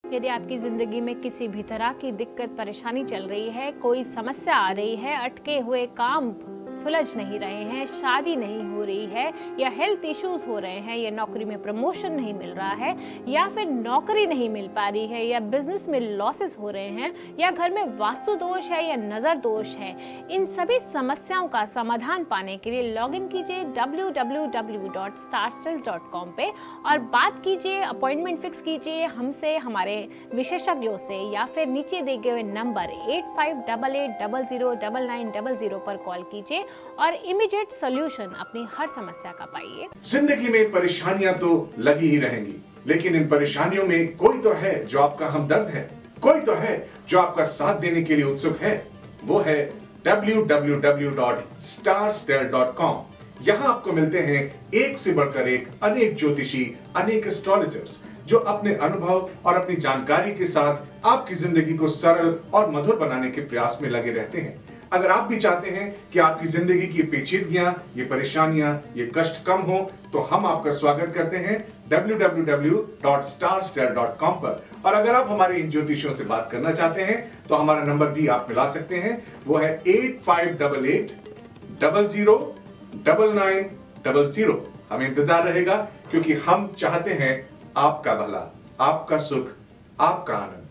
[0.04, 4.56] यदि आपकी ज़िंदगी में किसी भी तरह की दिक्कत, परेशानी चल रही है, कोई समस्या
[4.56, 6.30] आ रही है, अटके हुए काम
[6.80, 10.96] सुलझ नहीं रहे हैं, शादी नहीं हो रही है, या हेल्थ इश्यूज़ हो रहे हैं,
[10.96, 12.96] या नौकरी में प्रमोशन नहीं मिल रहा है,
[13.28, 17.14] या फिर नौकरी नहीं मिल पा रही है, या बिज़नेस में लॉसेस हो रहे हैं,
[17.38, 19.96] या घर में वास्तु दोष है, या नज़र दोष है,
[20.30, 26.52] इन सभी समस्याओं का समाधान पाने के लिए लॉग इन कीजिए www.starstyle.com पे
[26.86, 32.42] और बात कीजिए अपॉइंटमेंट फिक्स कीजिए हमसे, हमारे विशेषज्ञों से, या फिर नीचे दिए गए
[32.42, 36.61] number eight five double eight double zero double nine double zero पर कॉल कीजिए।
[36.98, 42.54] और इमीडिएट सोल्यूशन अपनी हर समस्या का पाइए। ज़िंदगी में परेशानियाँ तो लगी ही रहेंगी,
[42.86, 45.90] लेकिन इन परेशानियों में कोई तो है जो आपका हमदर्द है,
[46.22, 48.86] कोई तो है जो आपका साथ देने के लिए उत्सुक है।
[49.24, 49.72] वो है
[50.06, 52.96] www.starstel.com
[53.42, 59.30] यहाँ आपको मिलते हैं एक से बढ़कर एक अनेक ज्योतिषी, अनेक एस्ट्रोलॉजर्स जो अपने अनुभव
[59.46, 63.88] और अपनी जानकारी के साथ आपकी ज़िंदगी को सरल और मधुर बनाने के प्रयास में
[63.90, 64.60] लगे रहते हैं।
[64.92, 69.60] अगर आप भी चाहते हैं कि आपकी ज़िंदगी की पेचीदगियाँ, ये परेशानियाँ, ये कष्ट कम
[69.62, 76.12] हो तो हम आपका स्वागत करते हैं www.starstel.com पर। और अगर आप हमारे इन ज्योतिषियों
[76.12, 79.82] से बात करना चाहते हैं तो हमारा नंबर भी आप मिला सकते हैं। वो है
[79.88, 81.12] eight five double eight
[81.80, 82.54] double zero
[83.06, 83.70] double nine
[84.04, 85.76] double zero हमें इंतज़ार रहेगा,
[86.10, 89.48] क्योंकि हम चाहते हैं आपका भला, आपका सुख,
[90.00, 90.61] आपका आनंद।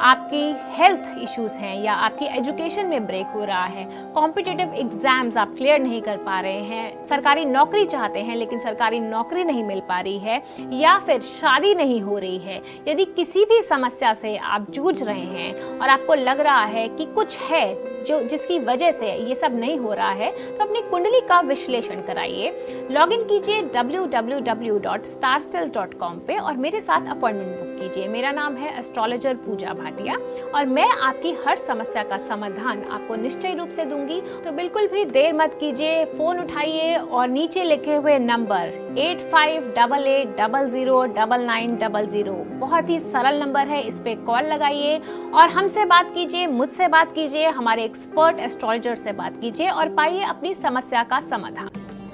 [0.00, 5.54] आपकी हेल्थ इश्यूज़ हैं या आपकी एजुकेशन में ब्रेक हो रहा है कॉम्पिटेटिव एग्ज़ाम्स आप
[5.56, 9.80] क्लियर नहीं कर पा रहे हैं, सरकारी नौकरी चाहते हैं लेकिन सरकारी नौकरी नहीं मिल
[9.88, 14.36] पा रही है या फिर शादी नहीं हो रही है, यदि किसी भी समस्या से
[14.36, 18.92] आप जूझ रहे हैं और आपको लग रहा है कि कुछ है जो, जिसकी वजह
[18.92, 22.50] से ये सब नहीं हो रहा है तो अपनी कुंडली का विश्लेषण कराइए।
[22.90, 29.34] लॉग इन कीजिए www.starstels.com पे और मेरे साथ अपॉइंटमेंट बुक कीजिए। मेरा नाम है एस्ट्रोलॉजर
[29.38, 30.16] पूजा भाटिया
[30.54, 35.04] और मैं आपकी हर समस्या का समाधान आपको निश्चय रूप से दूँगी। तो बिल्कुल भी
[35.06, 40.68] देर मत कीजिए, फ़ोन उठाइए और नीचे लिखे हुए number eight five double eight double
[40.70, 42.32] zero double nine double zero.
[42.58, 45.00] बहुत ही सरल नंबर है, इस पे कॉल लगाइए
[45.34, 50.22] और हमसे बात कीजिए, मुझसे बात कीजिए, हमारे एक्सपर्ट एस्ट्रोलॉजर से बात कीजिए और पाइए
[50.24, 51.70] अपनी समस्या का समाधान।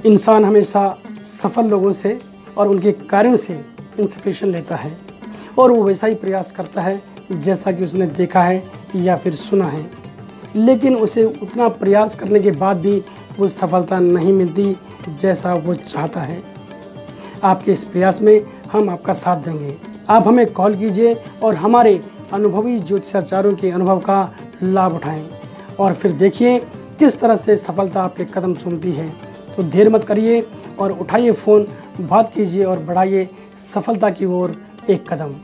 [0.07, 0.89] इंसान हमेशा
[1.23, 2.19] सफल लोगों से
[2.59, 3.55] और उनके कार्यों से
[4.01, 4.97] इंस्पिरेशन लेता है
[5.59, 8.65] और वो वैसा ही प्रयास करता है जैसा कि उसने देखा है
[8.97, 9.91] या फिर सुना है।
[10.57, 13.05] लेकिन उसे उतना प्रयास करने के बाद भी
[13.39, 14.77] वो सफलता नहीं मिलती
[15.21, 16.43] जैसा वो चाहता है।
[17.45, 19.77] आपके इस प्रयास में हम आपका साथ देंगे।
[20.09, 25.31] आप हमें कॉल कीजिए और हमारे अनुभवी ज्योतिषाचार्यों के अनुभव का लाभ उठाएँ।
[25.81, 26.59] और फिर देखिए
[26.99, 29.09] किस तरह से सफलता आपके कदम चूमती है।
[29.57, 30.47] तो देर मत करिए
[30.79, 31.67] और उठाइए फ़ोन,
[32.01, 33.29] बात कीजिए और बढ़ाइए
[33.75, 34.57] सफलता की ओर
[34.91, 35.35] एक कदम।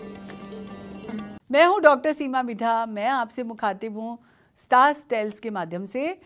[1.50, 4.18] मैं हूँ डॉक्टर सीमा मिठा मैं आपसे मुखातिब हूँ
[4.58, 6.16] स्टार स्टेल्स के माध्यम से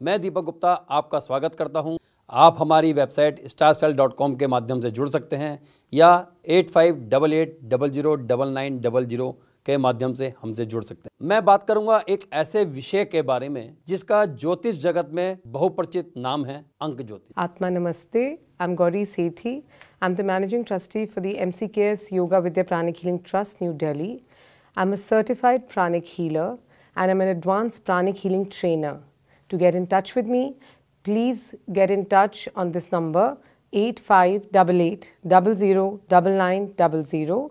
[0.00, 1.98] मैं दीपक गुप्ता आपका स्वागत करता हूँ
[2.30, 5.58] आप हमारी website star cell dot com के माध्यम से जुड़ सकते हैं
[5.92, 6.10] या
[6.58, 9.30] eight five double eight double zero double nine double zero
[9.66, 13.48] के माध्यम से हमसे जुड़ सकते हैं मैं बात करूँगा एक ऐसे विषय के बारे
[13.48, 18.38] में जिसका ज्योतिष जगत में बहुपरिचित नाम है अंक ज्योतिष Atma Namaste.
[18.58, 19.62] I'm Gauri Sethi.
[20.00, 24.12] I'm the managing trustee for the MCKS Yoga Vidya Pranic Healing Trust, New Delhi.
[24.76, 26.56] I'm a certified pranic healer
[26.96, 29.00] and I'm an advanced pranic healing trainer.
[29.50, 30.56] To get in touch with me,
[31.04, 33.36] please get in touch on this number
[33.72, 37.50] 8588 009900.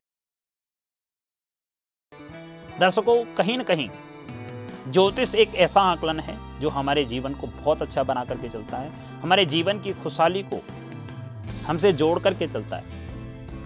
[2.79, 3.89] दर्शकों, कहीं ना कहीं
[4.87, 8.91] ज्योतिष एक ऐसा आकलन है जो हमारे जीवन को बहुत अच्छा बना करके चलता है।
[9.21, 10.61] हमारे जीवन की खुशहाली को
[11.67, 12.95] हमसे जोड़ करके चलता है।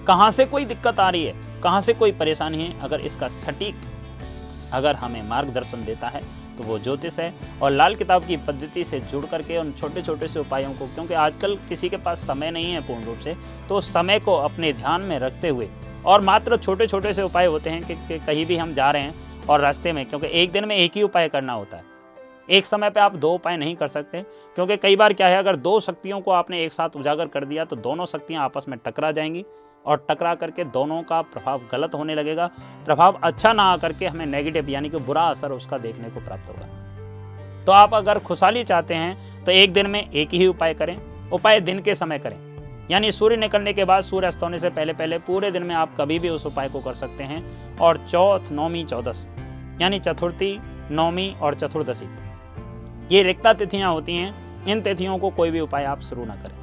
[0.08, 3.82] कहाँ से कोई दिक्कत आ रही है, कहाँ से कोई परेशानी है, अगर इसका सटीक
[4.74, 6.22] अगर हमें मार्गदर्शन देता है
[6.58, 10.28] तो वो ज्योतिष है। और लाल किताब की पद्धति से जुड़ करके उन छोटे छोटे
[10.28, 13.36] से उपायों को, क्योंकि आजकल किसी के पास समय नहीं है पूर्ण रूप से
[13.70, 15.70] तो उस समय को अपने ध्यान में रखते हुए
[16.06, 19.02] और मात्र छोटे छोटे से उपाय होते हैं कि, कि कहीं भी हम जा रहे
[19.02, 21.90] हैं और रास्ते में क्योंकि एक दिन में एक ही उपाय करना होता है।
[22.50, 24.22] एक समय पे आप दो उपाय नहीं कर सकते
[24.56, 27.66] क्योंकि कई बार क्या है अगर दो शक्तियों को आपने एक साथ उजागर कर दिया
[27.66, 29.46] तो दोनों शक्तियाँ आपस में टकरा जाएँगी
[29.86, 32.50] और टकरा करके दोनों का प्रभाव गलत होने लगेगा।
[32.86, 36.50] प्रभाव अच्छा ना आकर के हमें नेगेटिव यानी कि बुरा असर उसका देखने को प्राप्त
[36.50, 40.98] होगा। तो आप अगर खुशहाली चाहते हैं तो एक दिन में एक ही उपाय करें
[41.30, 42.51] उपाय दिन के समय करें।
[42.92, 45.96] यानी सूर्य निकलने के बाद सूर्य अस्त होने से पहले पहले पूरे दिन में आप
[45.98, 49.26] कभी भी उस उपाय को कर सकते हैं। और चौथ, नौमी, चौदस,
[49.82, 50.58] यानी चतुर्थी,
[50.92, 52.06] नौमी और चतुर्दशी,
[53.12, 56.60] ये रिक्ता तिथियाँ होती हैं। इन तिथियों को कोई भी उपाय आप शुरू ना करें।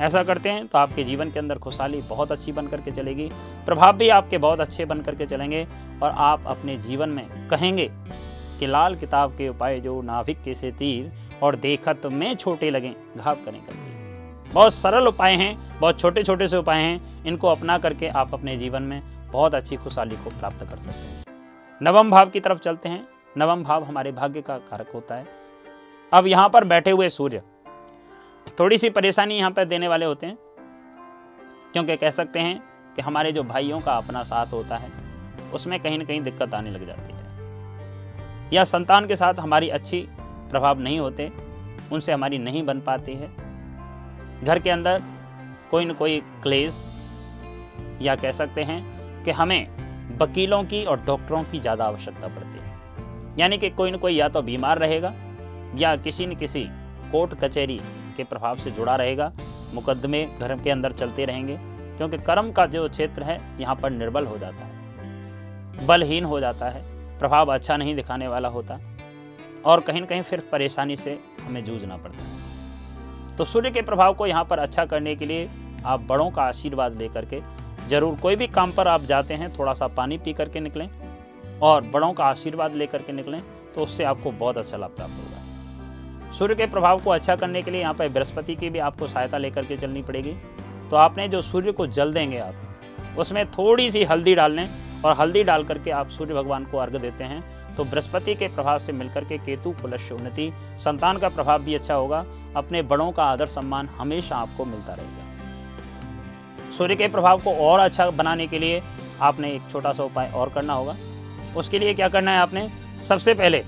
[0.00, 3.28] ऐसा करते हैं तो आपके जीवन के अंदर खुशहाली बहुत अच्छी बन करके चलेगी,
[3.66, 5.66] प्रभाव भी आपके बहुत अच्छे बन करके चलेंगे
[6.02, 7.88] और आप अपने जीवन में कहेंगे
[8.60, 12.92] कि लाल किताब के उपाय जो नाभिक के से तीर और देखत में छोटे लगें,
[13.16, 13.93] घाव करें करके
[14.46, 18.56] बहुत सरल उपाय हैं, बहुत छोटे छोटे से उपाय हैं, इनको अपना करके आप अपने
[18.56, 19.02] जीवन में
[19.32, 21.24] बहुत अच्छी खुशहाली को प्राप्त कर सकते हैं।
[21.80, 23.06] नवम भाव की तरफ़ चलते हैं।
[23.38, 25.26] नवम भाव हमारे भाग्य का कारक होता है।
[26.12, 27.42] अब यहाँ पर बैठे हुए सूर्य
[28.60, 30.36] थोड़ी सी परेशानी यहाँ पर देने वाले होते हैं,
[31.72, 32.62] क्योंकि कह सकते हैं
[32.96, 34.90] कि हमारे जो भाइयों का अपना साथ होता है,
[35.54, 40.00] उसमें कहीं ना कहीं दिक्कत आने लग जाती है। या संतान के साथ हमारी अच्छी
[40.50, 41.30] प्रभाव नहीं होते,
[41.92, 43.43] उनसे हमारी नहीं बन पाती है
[44.42, 45.02] घर के अंदर
[45.70, 46.84] कोई न कोई क्लेश
[48.02, 48.82] या कह सकते हैं
[49.24, 52.72] कि हमें वकीलों की और डॉक्टरों की ज़्यादा आवश्यकता पड़ती है।
[53.38, 55.12] यानी कि कोई न कोई या तो बीमार रहेगा,
[55.76, 56.66] या किसी न किसी
[57.12, 57.80] कोर्ट कचहरी
[58.16, 59.32] के प्रभाव से जुड़ा रहेगा,
[59.74, 61.56] मुकदमे घर के अंदर चलते रहेंगे,
[61.96, 66.68] क्योंकि कर्म का जो क्षेत्र है, यहाँ पर निर्बल हो जाता है, बलहीन हो जाता
[66.68, 66.82] है,
[67.18, 68.78] प्रभाव अच्छा नहीं दिखाने वाला होता,
[69.64, 72.53] और कहीं ना कहीं फिर परेशानी से हमें जूझना पड़ता है।
[73.38, 75.48] तो सूर्य के प्रभाव को यहाँ पर अच्छा करने के लिए
[75.84, 77.40] आप बड़ों का आशीर्वाद लेकर के
[77.88, 80.88] ज़रूर कोई भी काम पर आप जाते हैं, थोड़ा सा पानी पी करके निकलें
[81.62, 83.40] और बड़ों का आशीर्वाद लेकर के निकलें
[83.74, 87.70] तो उससे आपको बहुत अच्छा लाभ प्राप्त होगा। सूर्य के प्रभाव को अच्छा करने के
[87.70, 90.34] लिए यहाँ पर बृहस्पति की भी आपको सहायता लेकर के चलनी पड़ेगी।
[90.90, 92.54] तो आपने जो सूर्य को जल देंगे आप,
[93.18, 94.68] उसमें थोड़ी सी हल्दी डाल लें
[95.04, 98.78] और हल्दी डाल करके आप सूर्य भगवान को अर्घ देते हैं तो बृहस्पति के प्रभाव
[98.78, 102.24] से मिलकर के केतु पुलस्य उन्नति, संतान का प्रभाव भी अच्छा होगा।
[102.56, 108.08] अपने बड़ों का आदर सम्मान हमेशा आपको मिलता रहेगा। सूर्य के प्रभाव को और अच्छा
[108.12, 108.82] बनाने के लिए
[109.22, 110.96] आपने एक छोटा सा उपाय और करना होगा।
[111.56, 112.68] उसके लिए क्या करना है आपने?
[113.00, 113.64] सबसे पहले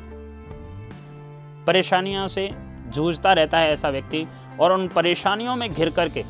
[1.65, 2.49] परेशानियों से
[2.89, 4.25] जूझता रहता है ऐसा व्यक्ति
[4.59, 6.23] और उन परेशानियों में घिर करके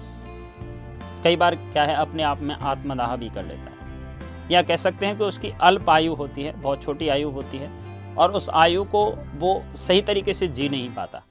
[1.23, 3.77] कई बार क्या है, अपने आप में आत्मदाह भी कर लेता है।
[4.51, 7.71] या कह सकते हैं कि उसकी अल्प आयु होती है, बहुत छोटी आयु होती है
[8.15, 11.21] और उस आयु को वो सही तरीके से जी नहीं पाता।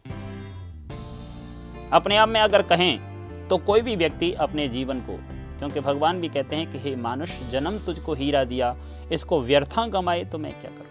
[1.93, 5.19] अपने आप में अगर कहें तो कोई भी व्यक्ति अपने जीवन को,
[5.59, 8.77] क्योंकि भगवान भी कहते हैं कि, हे मानुष, जन्म तुझको हीरा दिया,
[9.13, 10.87] इसको व्यर्था कमाए तो मैं क्या करूँ?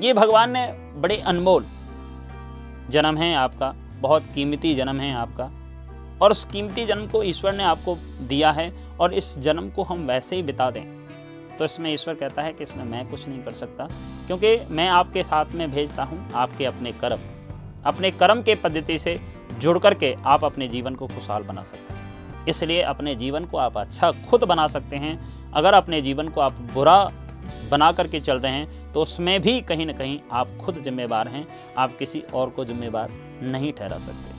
[0.00, 1.64] ये भगवान ने बड़े अनमोल
[2.90, 5.50] जन्म है आपका, बहुत कीमती जन्म है आपका।
[6.22, 7.96] और उस कीमती जन्म को ईश्वर ने आपको
[8.28, 10.82] दिया है और इस जन्म को हम वैसे ही बिता दें।
[11.58, 13.88] तो इसमें ईश्वर कहता है कि इसमें मैं कुछ नहीं कर सकता,
[14.26, 17.20] क्योंकि मैं आपके साथ में भेजता हूँ आपके अपने कर्म।
[17.84, 19.18] अपने कर्म के पद्धति से
[19.58, 23.78] जुड़ करके आप अपने जीवन को खुशहाल बना सकते हैं। इसलिए अपने जीवन को आप
[23.78, 25.18] अच्छा खुद बना सकते हैं।
[25.52, 27.02] अगर अपने जीवन को आप बुरा
[27.70, 31.46] बना करके चल रहे हैं तो उसमें भी कहीं ना कहीं आप खुद जिम्मेवार हैं,
[31.76, 33.10] आप किसी और को जिम्मेवार
[33.42, 34.36] नहीं ठहरा सकते।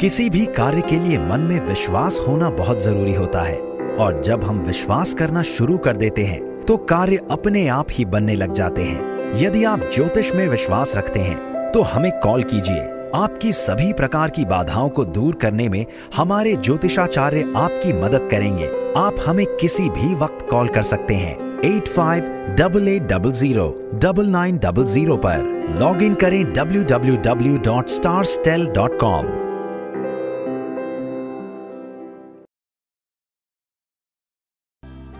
[0.00, 3.58] किसी भी कार्य के लिए मन में विश्वास होना बहुत ज़रूरी होता है,
[3.96, 8.34] और जब हम विश्वास करना शुरू कर देते हैं तो कार्य अपने आप ही बनने
[8.34, 13.52] लग जाते हैं। यदि आप ज्योतिष में विश्वास रखते हैं तो हमें कॉल कीजिए। आपकी
[13.52, 19.44] सभी प्रकार की बाधाओं को दूर करने में हमारे ज्योतिषाचार्य आपकी मदद करेंगे। आप हमें
[19.56, 23.66] किसी भी वक्त कॉल कर सकते हैं। Eight five double eight double zero
[24.02, 25.42] double nine double zero पर
[25.80, 27.88] लॉग इन करें W W W dot
[28.26, 29.26] Starstel dot com.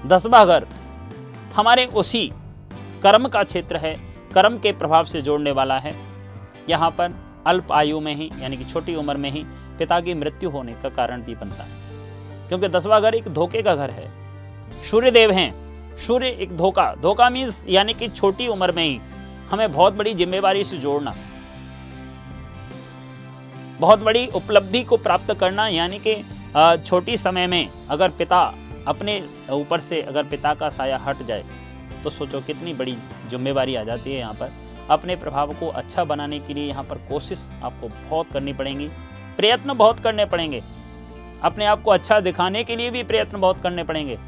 [0.08, 0.66] दसवा घर
[1.56, 2.26] हमारे उसी
[3.02, 3.94] कर्म का क्षेत्र है,
[4.34, 5.94] कर्म के प्रभाव से जोड़ने वाला है।
[6.68, 7.14] यहाँ पर
[7.46, 9.42] अल्प आयु में ही, यानी कि छोटी उम्र में ही,
[9.78, 13.74] पिता की मृत्यु होने का कारण भी बनता है। क्योंकि दसवा घर एक धोखे का
[13.74, 14.10] घर है।
[14.82, 19.00] सूर्य देव हैं। सूर्य एक धोखा। धोखा मीन्स यानी कि छोटी उम्र में ही,
[19.50, 21.14] हमें बहुत बड़ी जिम्मेवारी से जोड़ना।
[23.80, 26.14] बहुत बड़ी उपलब्धि को प्राप्त करना, यानी कि
[26.86, 28.40] छोटी समय में अगर पिता
[28.88, 31.44] अपने ऊपर से अगर पिता का साया हट जाए
[32.04, 32.96] तो सोचो कितनी बड़ी
[33.30, 34.52] जिम्मेवारी आ जाती है यहाँ पर।
[34.90, 38.88] अपने प्रभाव को अच्छा बनाने के लिए यहाँ पर कोशिश आपको बहुत करनी पड़ेंगी।
[39.36, 40.62] प्रयत्न बहुत करने पड़ेंगे।
[41.42, 44.18] अपने आप को अच्छा दिखाने के लिए भी प्रयत्न बहुत करने पड़ेंगे।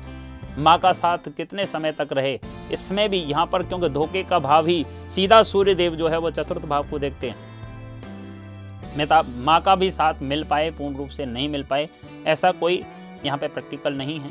[0.59, 2.39] माँ का साथ कितने समय तक रहे,
[2.73, 6.31] इसमें भी यहाँ पर क्योंकि धोखे का भाव ही सीधा सूर्य देव जो है वो
[6.31, 7.53] चतुर्थ भाव को देखते हैं।
[8.97, 11.89] मेता माँ का भी साथ मिल पाए, पूर्ण रूप से नहीं मिल पाए,
[12.27, 12.83] ऐसा कोई
[13.25, 14.31] यहाँ पे प्रैक्टिकल नहीं है।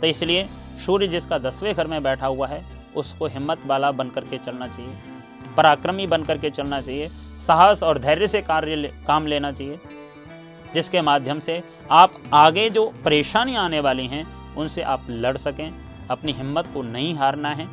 [0.00, 0.46] तो इसलिए
[0.86, 2.64] सूर्य जिसका दसवें घर में बैठा हुआ है,
[2.96, 5.14] उसको हिम्मत वाला बन करके चलना चाहिए।
[5.56, 7.08] पराक्रमी बन करके चलना चाहिए,
[7.46, 9.78] साहस और धैर्य से कार्य काम लेना चाहिए,
[10.74, 15.72] जिसके माध्यम से आप आगे जो परेशानी आने वाली हैं, उनसे आप लड़ सकें,
[16.10, 17.66] अपनी हिम्मत को नहीं हारना है,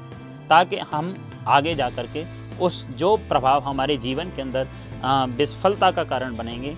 [0.50, 1.16] ताकि हम
[1.48, 2.26] आगे जा कर के
[2.60, 4.68] उस जो प्रभाव हमारे जीवन के अंदर
[5.38, 6.76] विस्फलता का कारण बनेंगे,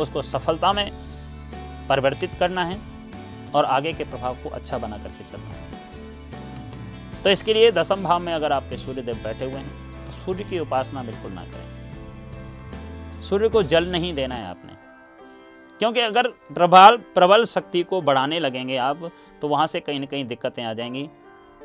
[0.00, 0.90] उसको सफलता में
[1.88, 2.78] परिवर्तित करना है
[3.54, 8.20] और आगे के प्रभाव को अच्छा बना करके चलना है। तो इसके लिए दसम भाव
[8.20, 9.83] में अगर आपके सूर्यदेव बैठे हुए हैं
[10.24, 14.72] सूर्य की उपासना बिल्कुल ना करें। सूर्य को जल नहीं देना है आपने।
[15.80, 19.10] क्योंकि अगर प्रबल प्रबल शक्ति को बढ़ाने लगेंगे आप
[19.42, 21.08] तो वहाँ से कहीं ना कहीं दिक्कतें आ जाएँगी।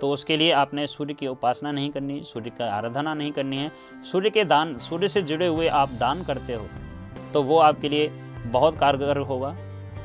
[0.01, 3.71] तो उसके लिए आपने सूर्य की उपासना नहीं करनी, सूर्य का आराधना नहीं करनी है।
[4.11, 6.67] सूर्य के दान, सूर्य से जुड़े हुए आप दान करते हो
[7.33, 8.07] तो वो आपके लिए
[8.45, 9.55] बहुत कारगर होगा।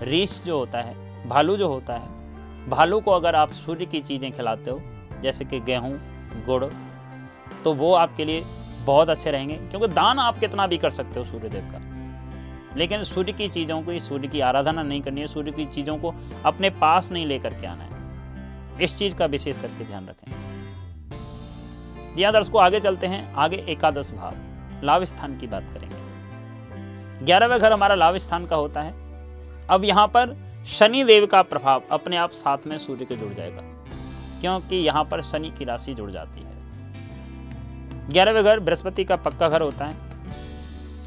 [0.02, 4.30] रीस जो होता है, भालू जो होता है, भालू को अगर आप सूर्य की चीज़ें
[4.32, 4.80] खिलाते हो,
[5.22, 5.92] जैसे कि गेहूँ,
[6.46, 6.64] गुड़
[7.64, 8.42] तो वो आपके लिए
[8.80, 11.80] बहुत अच्छे रहेंगे, क्योंकि दान आप कितना भी कर सकते हो सूर्यदेव का।
[12.76, 16.14] लेकिन सूर्य की चीज़ों को सूर्य की आराधना नहीं करनी है, सूर्य की चीज़ों को
[16.44, 20.32] अपने पास नहीं लेकर के आना है। इस चीज़ का विशेष करके ध्यान रखें।
[22.32, 24.34] दर्श को आगे चलते हैं, आगे एकादश भाव
[24.84, 28.92] लाभ स्थान की बात करेंगे। ग्यारहवें घर हमारा लाभ स्थान का होता है।
[29.68, 30.36] अब यहाँ पर
[30.68, 33.62] शनि देव का प्रभाव अपने आप साथ में सूर्य के जुड़ जाएगा,
[34.40, 36.53] क्योंकि यहाँ पर शनि की राशि जुड़ जाती है।
[38.11, 39.96] ग्यारहवें घर बृहस्पति का पक्का घर होता है।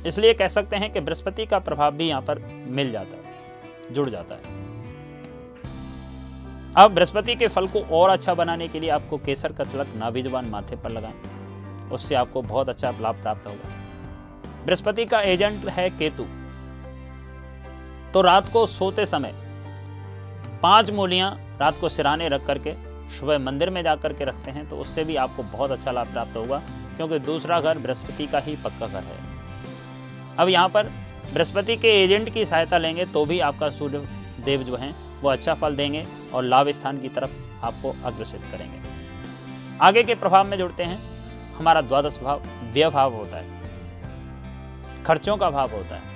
[0.06, 2.40] इसलिए कह सकते हैं कि बृहस्पति का प्रभाव भी यहाँ पर
[2.70, 4.56] मिल जाता है, जुड़ जाता है।
[6.76, 10.46] अब बृहस्पति के फल को और अच्छा बनाने के लिए आपको केसर का तिलक नाभिजवान
[10.46, 13.70] माथे पर लगाएँ। उससे आपको बहुत अच्छा लाभ प्राप्त होगा।
[14.66, 16.26] बृहस्पति का एजेंट है केतु।
[18.14, 19.34] तो रात को सोते समय
[20.62, 22.72] पाँच मूलियाँ रात को सिराने रख करके
[23.10, 26.38] सुबह मंदिर में जाकर के रखते हैं तो उससे भी आपको बहुत अच्छा लाभ प्राप्त
[26.38, 26.58] होगा,
[26.98, 29.18] क्योंकि दूसरा घर बृहस्पति का ही पक्का घर है।
[30.38, 30.92] अब यहाँ पर
[31.34, 34.00] बृहस्पति के एजेंट की सहायता लेंगे तो भी आपका सूर्य
[34.46, 37.32] देव जो हैं, वो अच्छा फल देंगे और लाभ स्थान की तरफ़
[37.64, 38.80] आपको अग्रसित करेंगे।
[39.82, 41.00] आगे के प्रभाव में जुड़ते हैं,
[41.54, 42.44] हमारा द्वादश भाव
[42.74, 46.07] व्यय भाव होता है, खर्चों का भाव होता है।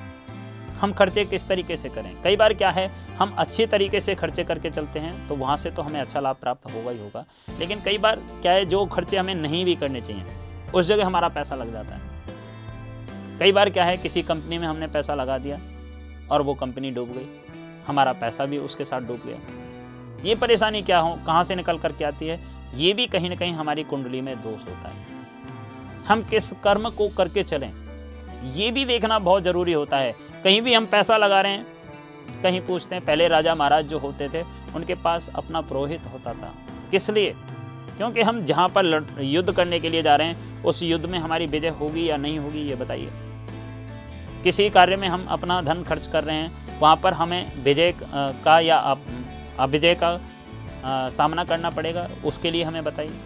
[0.81, 2.21] हम खर्चे किस तरीके से करें?
[2.23, 5.71] कई बार क्या है, हम अच्छे तरीके से खर्चे करके चलते हैं तो वहाँ से
[5.71, 7.25] तो हमें अच्छा लाभ प्राप्त होगा ही होगा।
[7.59, 10.25] लेकिन कई बार क्या है, जो खर्चे हमें नहीं भी करने चाहिए,
[10.75, 14.87] उस जगह हमारा पैसा लग जाता है। कई बार क्या है, किसी कंपनी में हमने
[14.87, 15.59] पैसा लगा दिया,
[16.31, 17.27] और वो कंपनी डूब गई,
[17.87, 19.37] हमारा पैसा भी उसके साथ डूब गया।
[20.23, 22.39] ये परेशानी क्या हो, कहाँ से निकल करके आती है,
[22.75, 25.05] ये भी कहीं ना कहीं हमारी कुंडली में दोष होता है।
[26.07, 27.71] हम किस कर्म को करके चलें
[28.43, 31.65] ये भी देखना बहुत ज़रूरी होता है। कहीं भी हम पैसा लगा रहे हैं,
[32.43, 34.43] कहीं पूछते हैं, पहले राजा महाराज जो होते थे,
[34.75, 36.53] उनके पास अपना पुरोहित होता था।
[36.91, 37.33] किस लिए?
[37.97, 41.45] क्योंकि हम जहाँ पर युद्ध करने के लिए जा रहे हैं, उस युद्ध में हमारी
[41.47, 43.09] विजय होगी या नहीं होगी, ये बताइए।
[44.43, 48.59] किसी कार्य में हम अपना धन खर्च कर रहे हैं, वहाँ पर हमें विजय का
[48.59, 48.77] या
[49.59, 50.19] अविजय का
[51.09, 53.19] सामना करना पड़ेगा, उसके लिए हमें बताइए।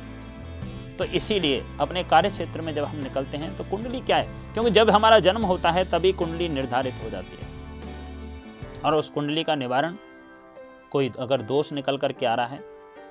[0.99, 4.53] तो इसीलिए अपने कार्य क्षेत्र में जब हम निकलते हैं तो कुंडली क्या है?
[4.53, 9.43] क्योंकि जब हमारा जन्म होता है, तभी कुंडली निर्धारित हो जाती है। और उस कुंडली
[9.43, 9.95] का निवारण
[10.91, 12.59] कोई अगर दोष निकल कर के आ रहा है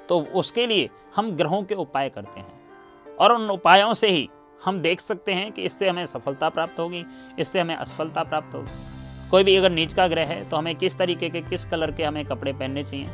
[0.08, 4.28] तो उसके लिए हम ग्रहों के उपाय करते हैं। और उन उपायों से ही
[4.60, 7.04] हम देख सकते हैं कि इससे हमें सफलता प्राप्त होगी,
[7.38, 10.96] इससे हमें असफलता प्राप्त होगी। कोई भी अगर नीच का ग्रह है तो हमें किस
[10.98, 13.08] तरीके के, किस कलर के हमें कपड़े पहनने चाहिए,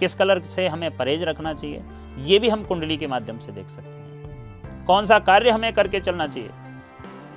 [0.00, 1.82] किस कलर से हमें परहेज रखना चाहिए,
[2.20, 4.01] ये भी हम कुंडली के माध्यम से देख सकते हैं।
[4.86, 6.50] कौन सा कार्य हमें करके चलना चाहिए?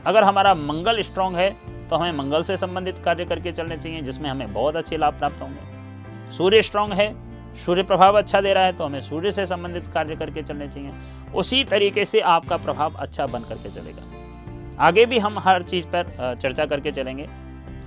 [0.05, 1.49] अगर हमारा मंगल स्ट्रांग है
[1.89, 5.41] तो हमें मंगल से संबंधित कार्य करके चलने चाहिए, जिसमें हमें बहुत अच्छे लाभ प्राप्त
[5.41, 7.13] होंगे। सूर्य स्ट्रांग है,
[7.55, 10.91] सूर्य प्रभाव अच्छा दे रहा है तो हमें सूर्य से संबंधित कार्य करके चलने चाहिए।
[11.35, 16.35] उसी तरीके से आपका प्रभाव अच्छा बन करके चलेगा। आगे भी हम हर चीज़ पर
[16.35, 17.27] चर्चा करके चलेंगे।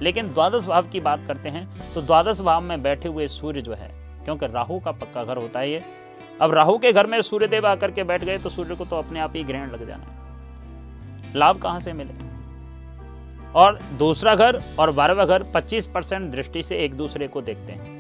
[0.03, 3.75] लेकिन द्वादश भाव की बात करते हैं तो द्वादश भाव में बैठे हुए सूर्य जो
[3.75, 3.91] है,
[4.25, 5.83] क्योंकि राहु का पक्का घर होता है ये
[6.41, 9.21] अब राहु के घर में सूर्यदेव आकर के बैठ गए तो सूर्य को तो अपने
[9.21, 12.15] आप ही ग्रहण लग जाना लाभ कहाँ से मिले?
[13.55, 17.97] और दूसरा घर और बारहवा घर 25 परसेंट दृष्टि से एक दूसरे को देखते हैं।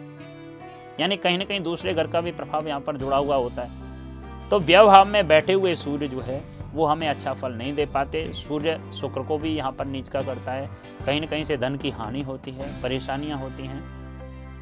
[1.00, 4.48] यानी कहीं ना कहीं दूसरे घर का भी प्रभाव यहाँ पर जुड़ा हुआ होता है।
[4.48, 8.32] तो व्यवहार में बैठे हुए सूर्य जो है, वो हमें अच्छा फल नहीं दे पाते।
[8.32, 10.70] सूर्य शुक्र को भी यहाँ पर नीचका करता है।
[11.06, 13.82] कहीं ना कहीं से धन की हानि होती है, परेशानियाँ होती हैं।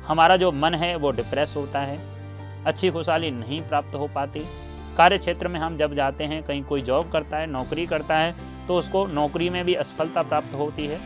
[0.02, 2.15] हमारा जो मन है, वो डिप्रेस होता है।
[2.66, 4.40] अच्छी खुशहाली नहीं प्राप्त हो पाती।
[4.96, 8.34] कार्य क्षेत्र में हम जब जाते हैं, कहीं कोई जॉब करता है, नौकरी करता है
[8.68, 10.98] तो उसको नौकरी में भी असफलता प्राप्त होती है।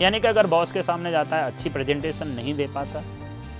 [0.00, 3.02] यानी कि अगर बॉस के सामने जाता है, अच्छी प्रेजेंटेशन नहीं दे पाता।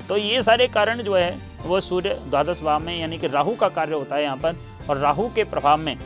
[0.09, 3.69] तो ये सारे कारण जो है, वो सूर्य द्वादश भाव में, यानी कि राहु का
[3.69, 4.57] कार्य होता है यहाँ पर,
[4.91, 5.97] और राहु के प्रभाव में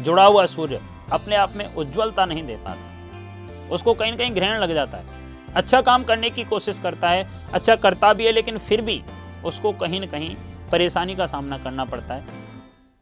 [0.00, 0.80] जुड़ा हुआ सूर्य
[1.12, 5.54] अपने आप में उज्ज्वलता नहीं दे पाता। उसको कहीं ना कहीं ग्रहण लग जाता है।
[5.54, 9.02] अच्छा काम करने की कोशिश करता है अच्छा करता भी है, लेकिन फिर भी
[9.46, 10.34] उसको कहीं ना कहीं
[10.72, 12.24] परेशानी का सामना करना पड़ता है।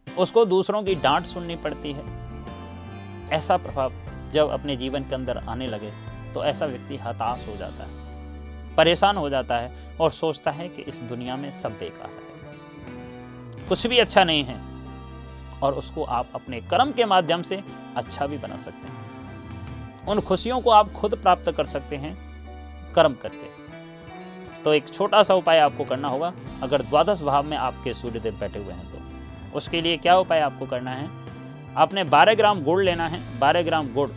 [0.07, 2.03] उसको दूसरों की डांट सुननी पड़ती है।
[3.31, 3.93] ऐसा प्रभाव
[4.33, 5.91] जब अपने जीवन के अंदर आने लगे
[6.33, 10.81] तो ऐसा व्यक्ति हताश हो जाता है, परेशान हो जाता है और सोचता है कि
[10.81, 14.59] इस दुनिया में सब बेकार है। कुछ भी अच्छा नहीं है
[15.63, 17.63] और उसको आप अपने कर्म के माध्यम से
[17.95, 22.15] अच्छा भी बना सकते हैं। उन खुशियों को आप खुद प्राप्त कर सकते हैं,
[22.93, 23.64] कर्म करके।
[24.63, 26.33] तो एक छोटा सा उपाय आपको करना होगा,
[26.63, 30.65] अगर द्वादश भाव में आपके सूर्यदेव बैठे हुए हैं तो। उसके लिए क्या उपाय आपको
[30.65, 31.09] करना है?
[31.77, 34.09] आपने 12 ग्राम गुड़ लेना है 12 ग्राम गुड़।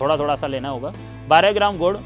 [0.00, 0.92] थोड़ा थोड़ा सा लेना होगा।
[1.28, 1.96] 12 ग्राम गुड़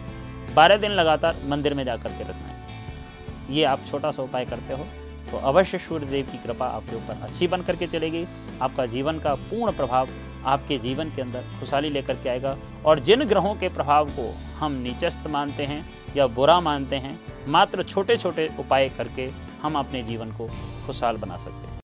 [0.55, 4.75] 12 दिन लगातार मंदिर में जाकर के रखना है। ये आप छोटा सा उपाय करते
[4.75, 4.85] हो
[5.31, 8.27] तो अवश्य सूर्यदेव की कृपा आपके ऊपर अच्छी बन करके चलेगी।
[8.63, 10.09] आपका जीवन का पूर्ण प्रभाव
[10.47, 14.73] आपके जीवन के अंदर खुशहाली लेकर के आएगा। और जिन ग्रहों के प्रभाव को हम
[14.73, 15.85] नीचस्त मानते हैं
[16.17, 17.19] या बुरा मानते हैं,
[17.49, 19.31] मात्र छोटे छोटे उपाय करके
[19.63, 20.49] हम अपने जीवन को
[20.87, 21.76] खुशहाल बना सकते हैं।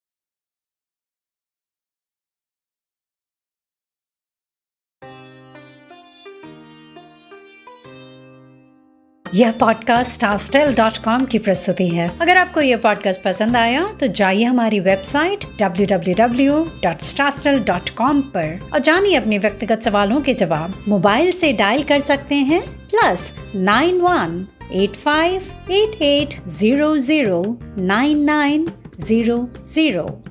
[9.35, 14.07] यह पॉडकास्ट स्टारस्टेल डॉट कॉम की प्रस्तुति है। अगर आपको यह पॉडकास्ट पसंद आया तो
[14.07, 21.83] जाइए हमारी वेबसाइट www.starstell.com पर और जानिए अपने व्यक्तिगत सवालों के जवाब। मोबाइल से डायल
[21.83, 28.69] कर सकते हैं plus nine one eight five eight eight zero zero nine nine
[29.01, 30.22] zero zero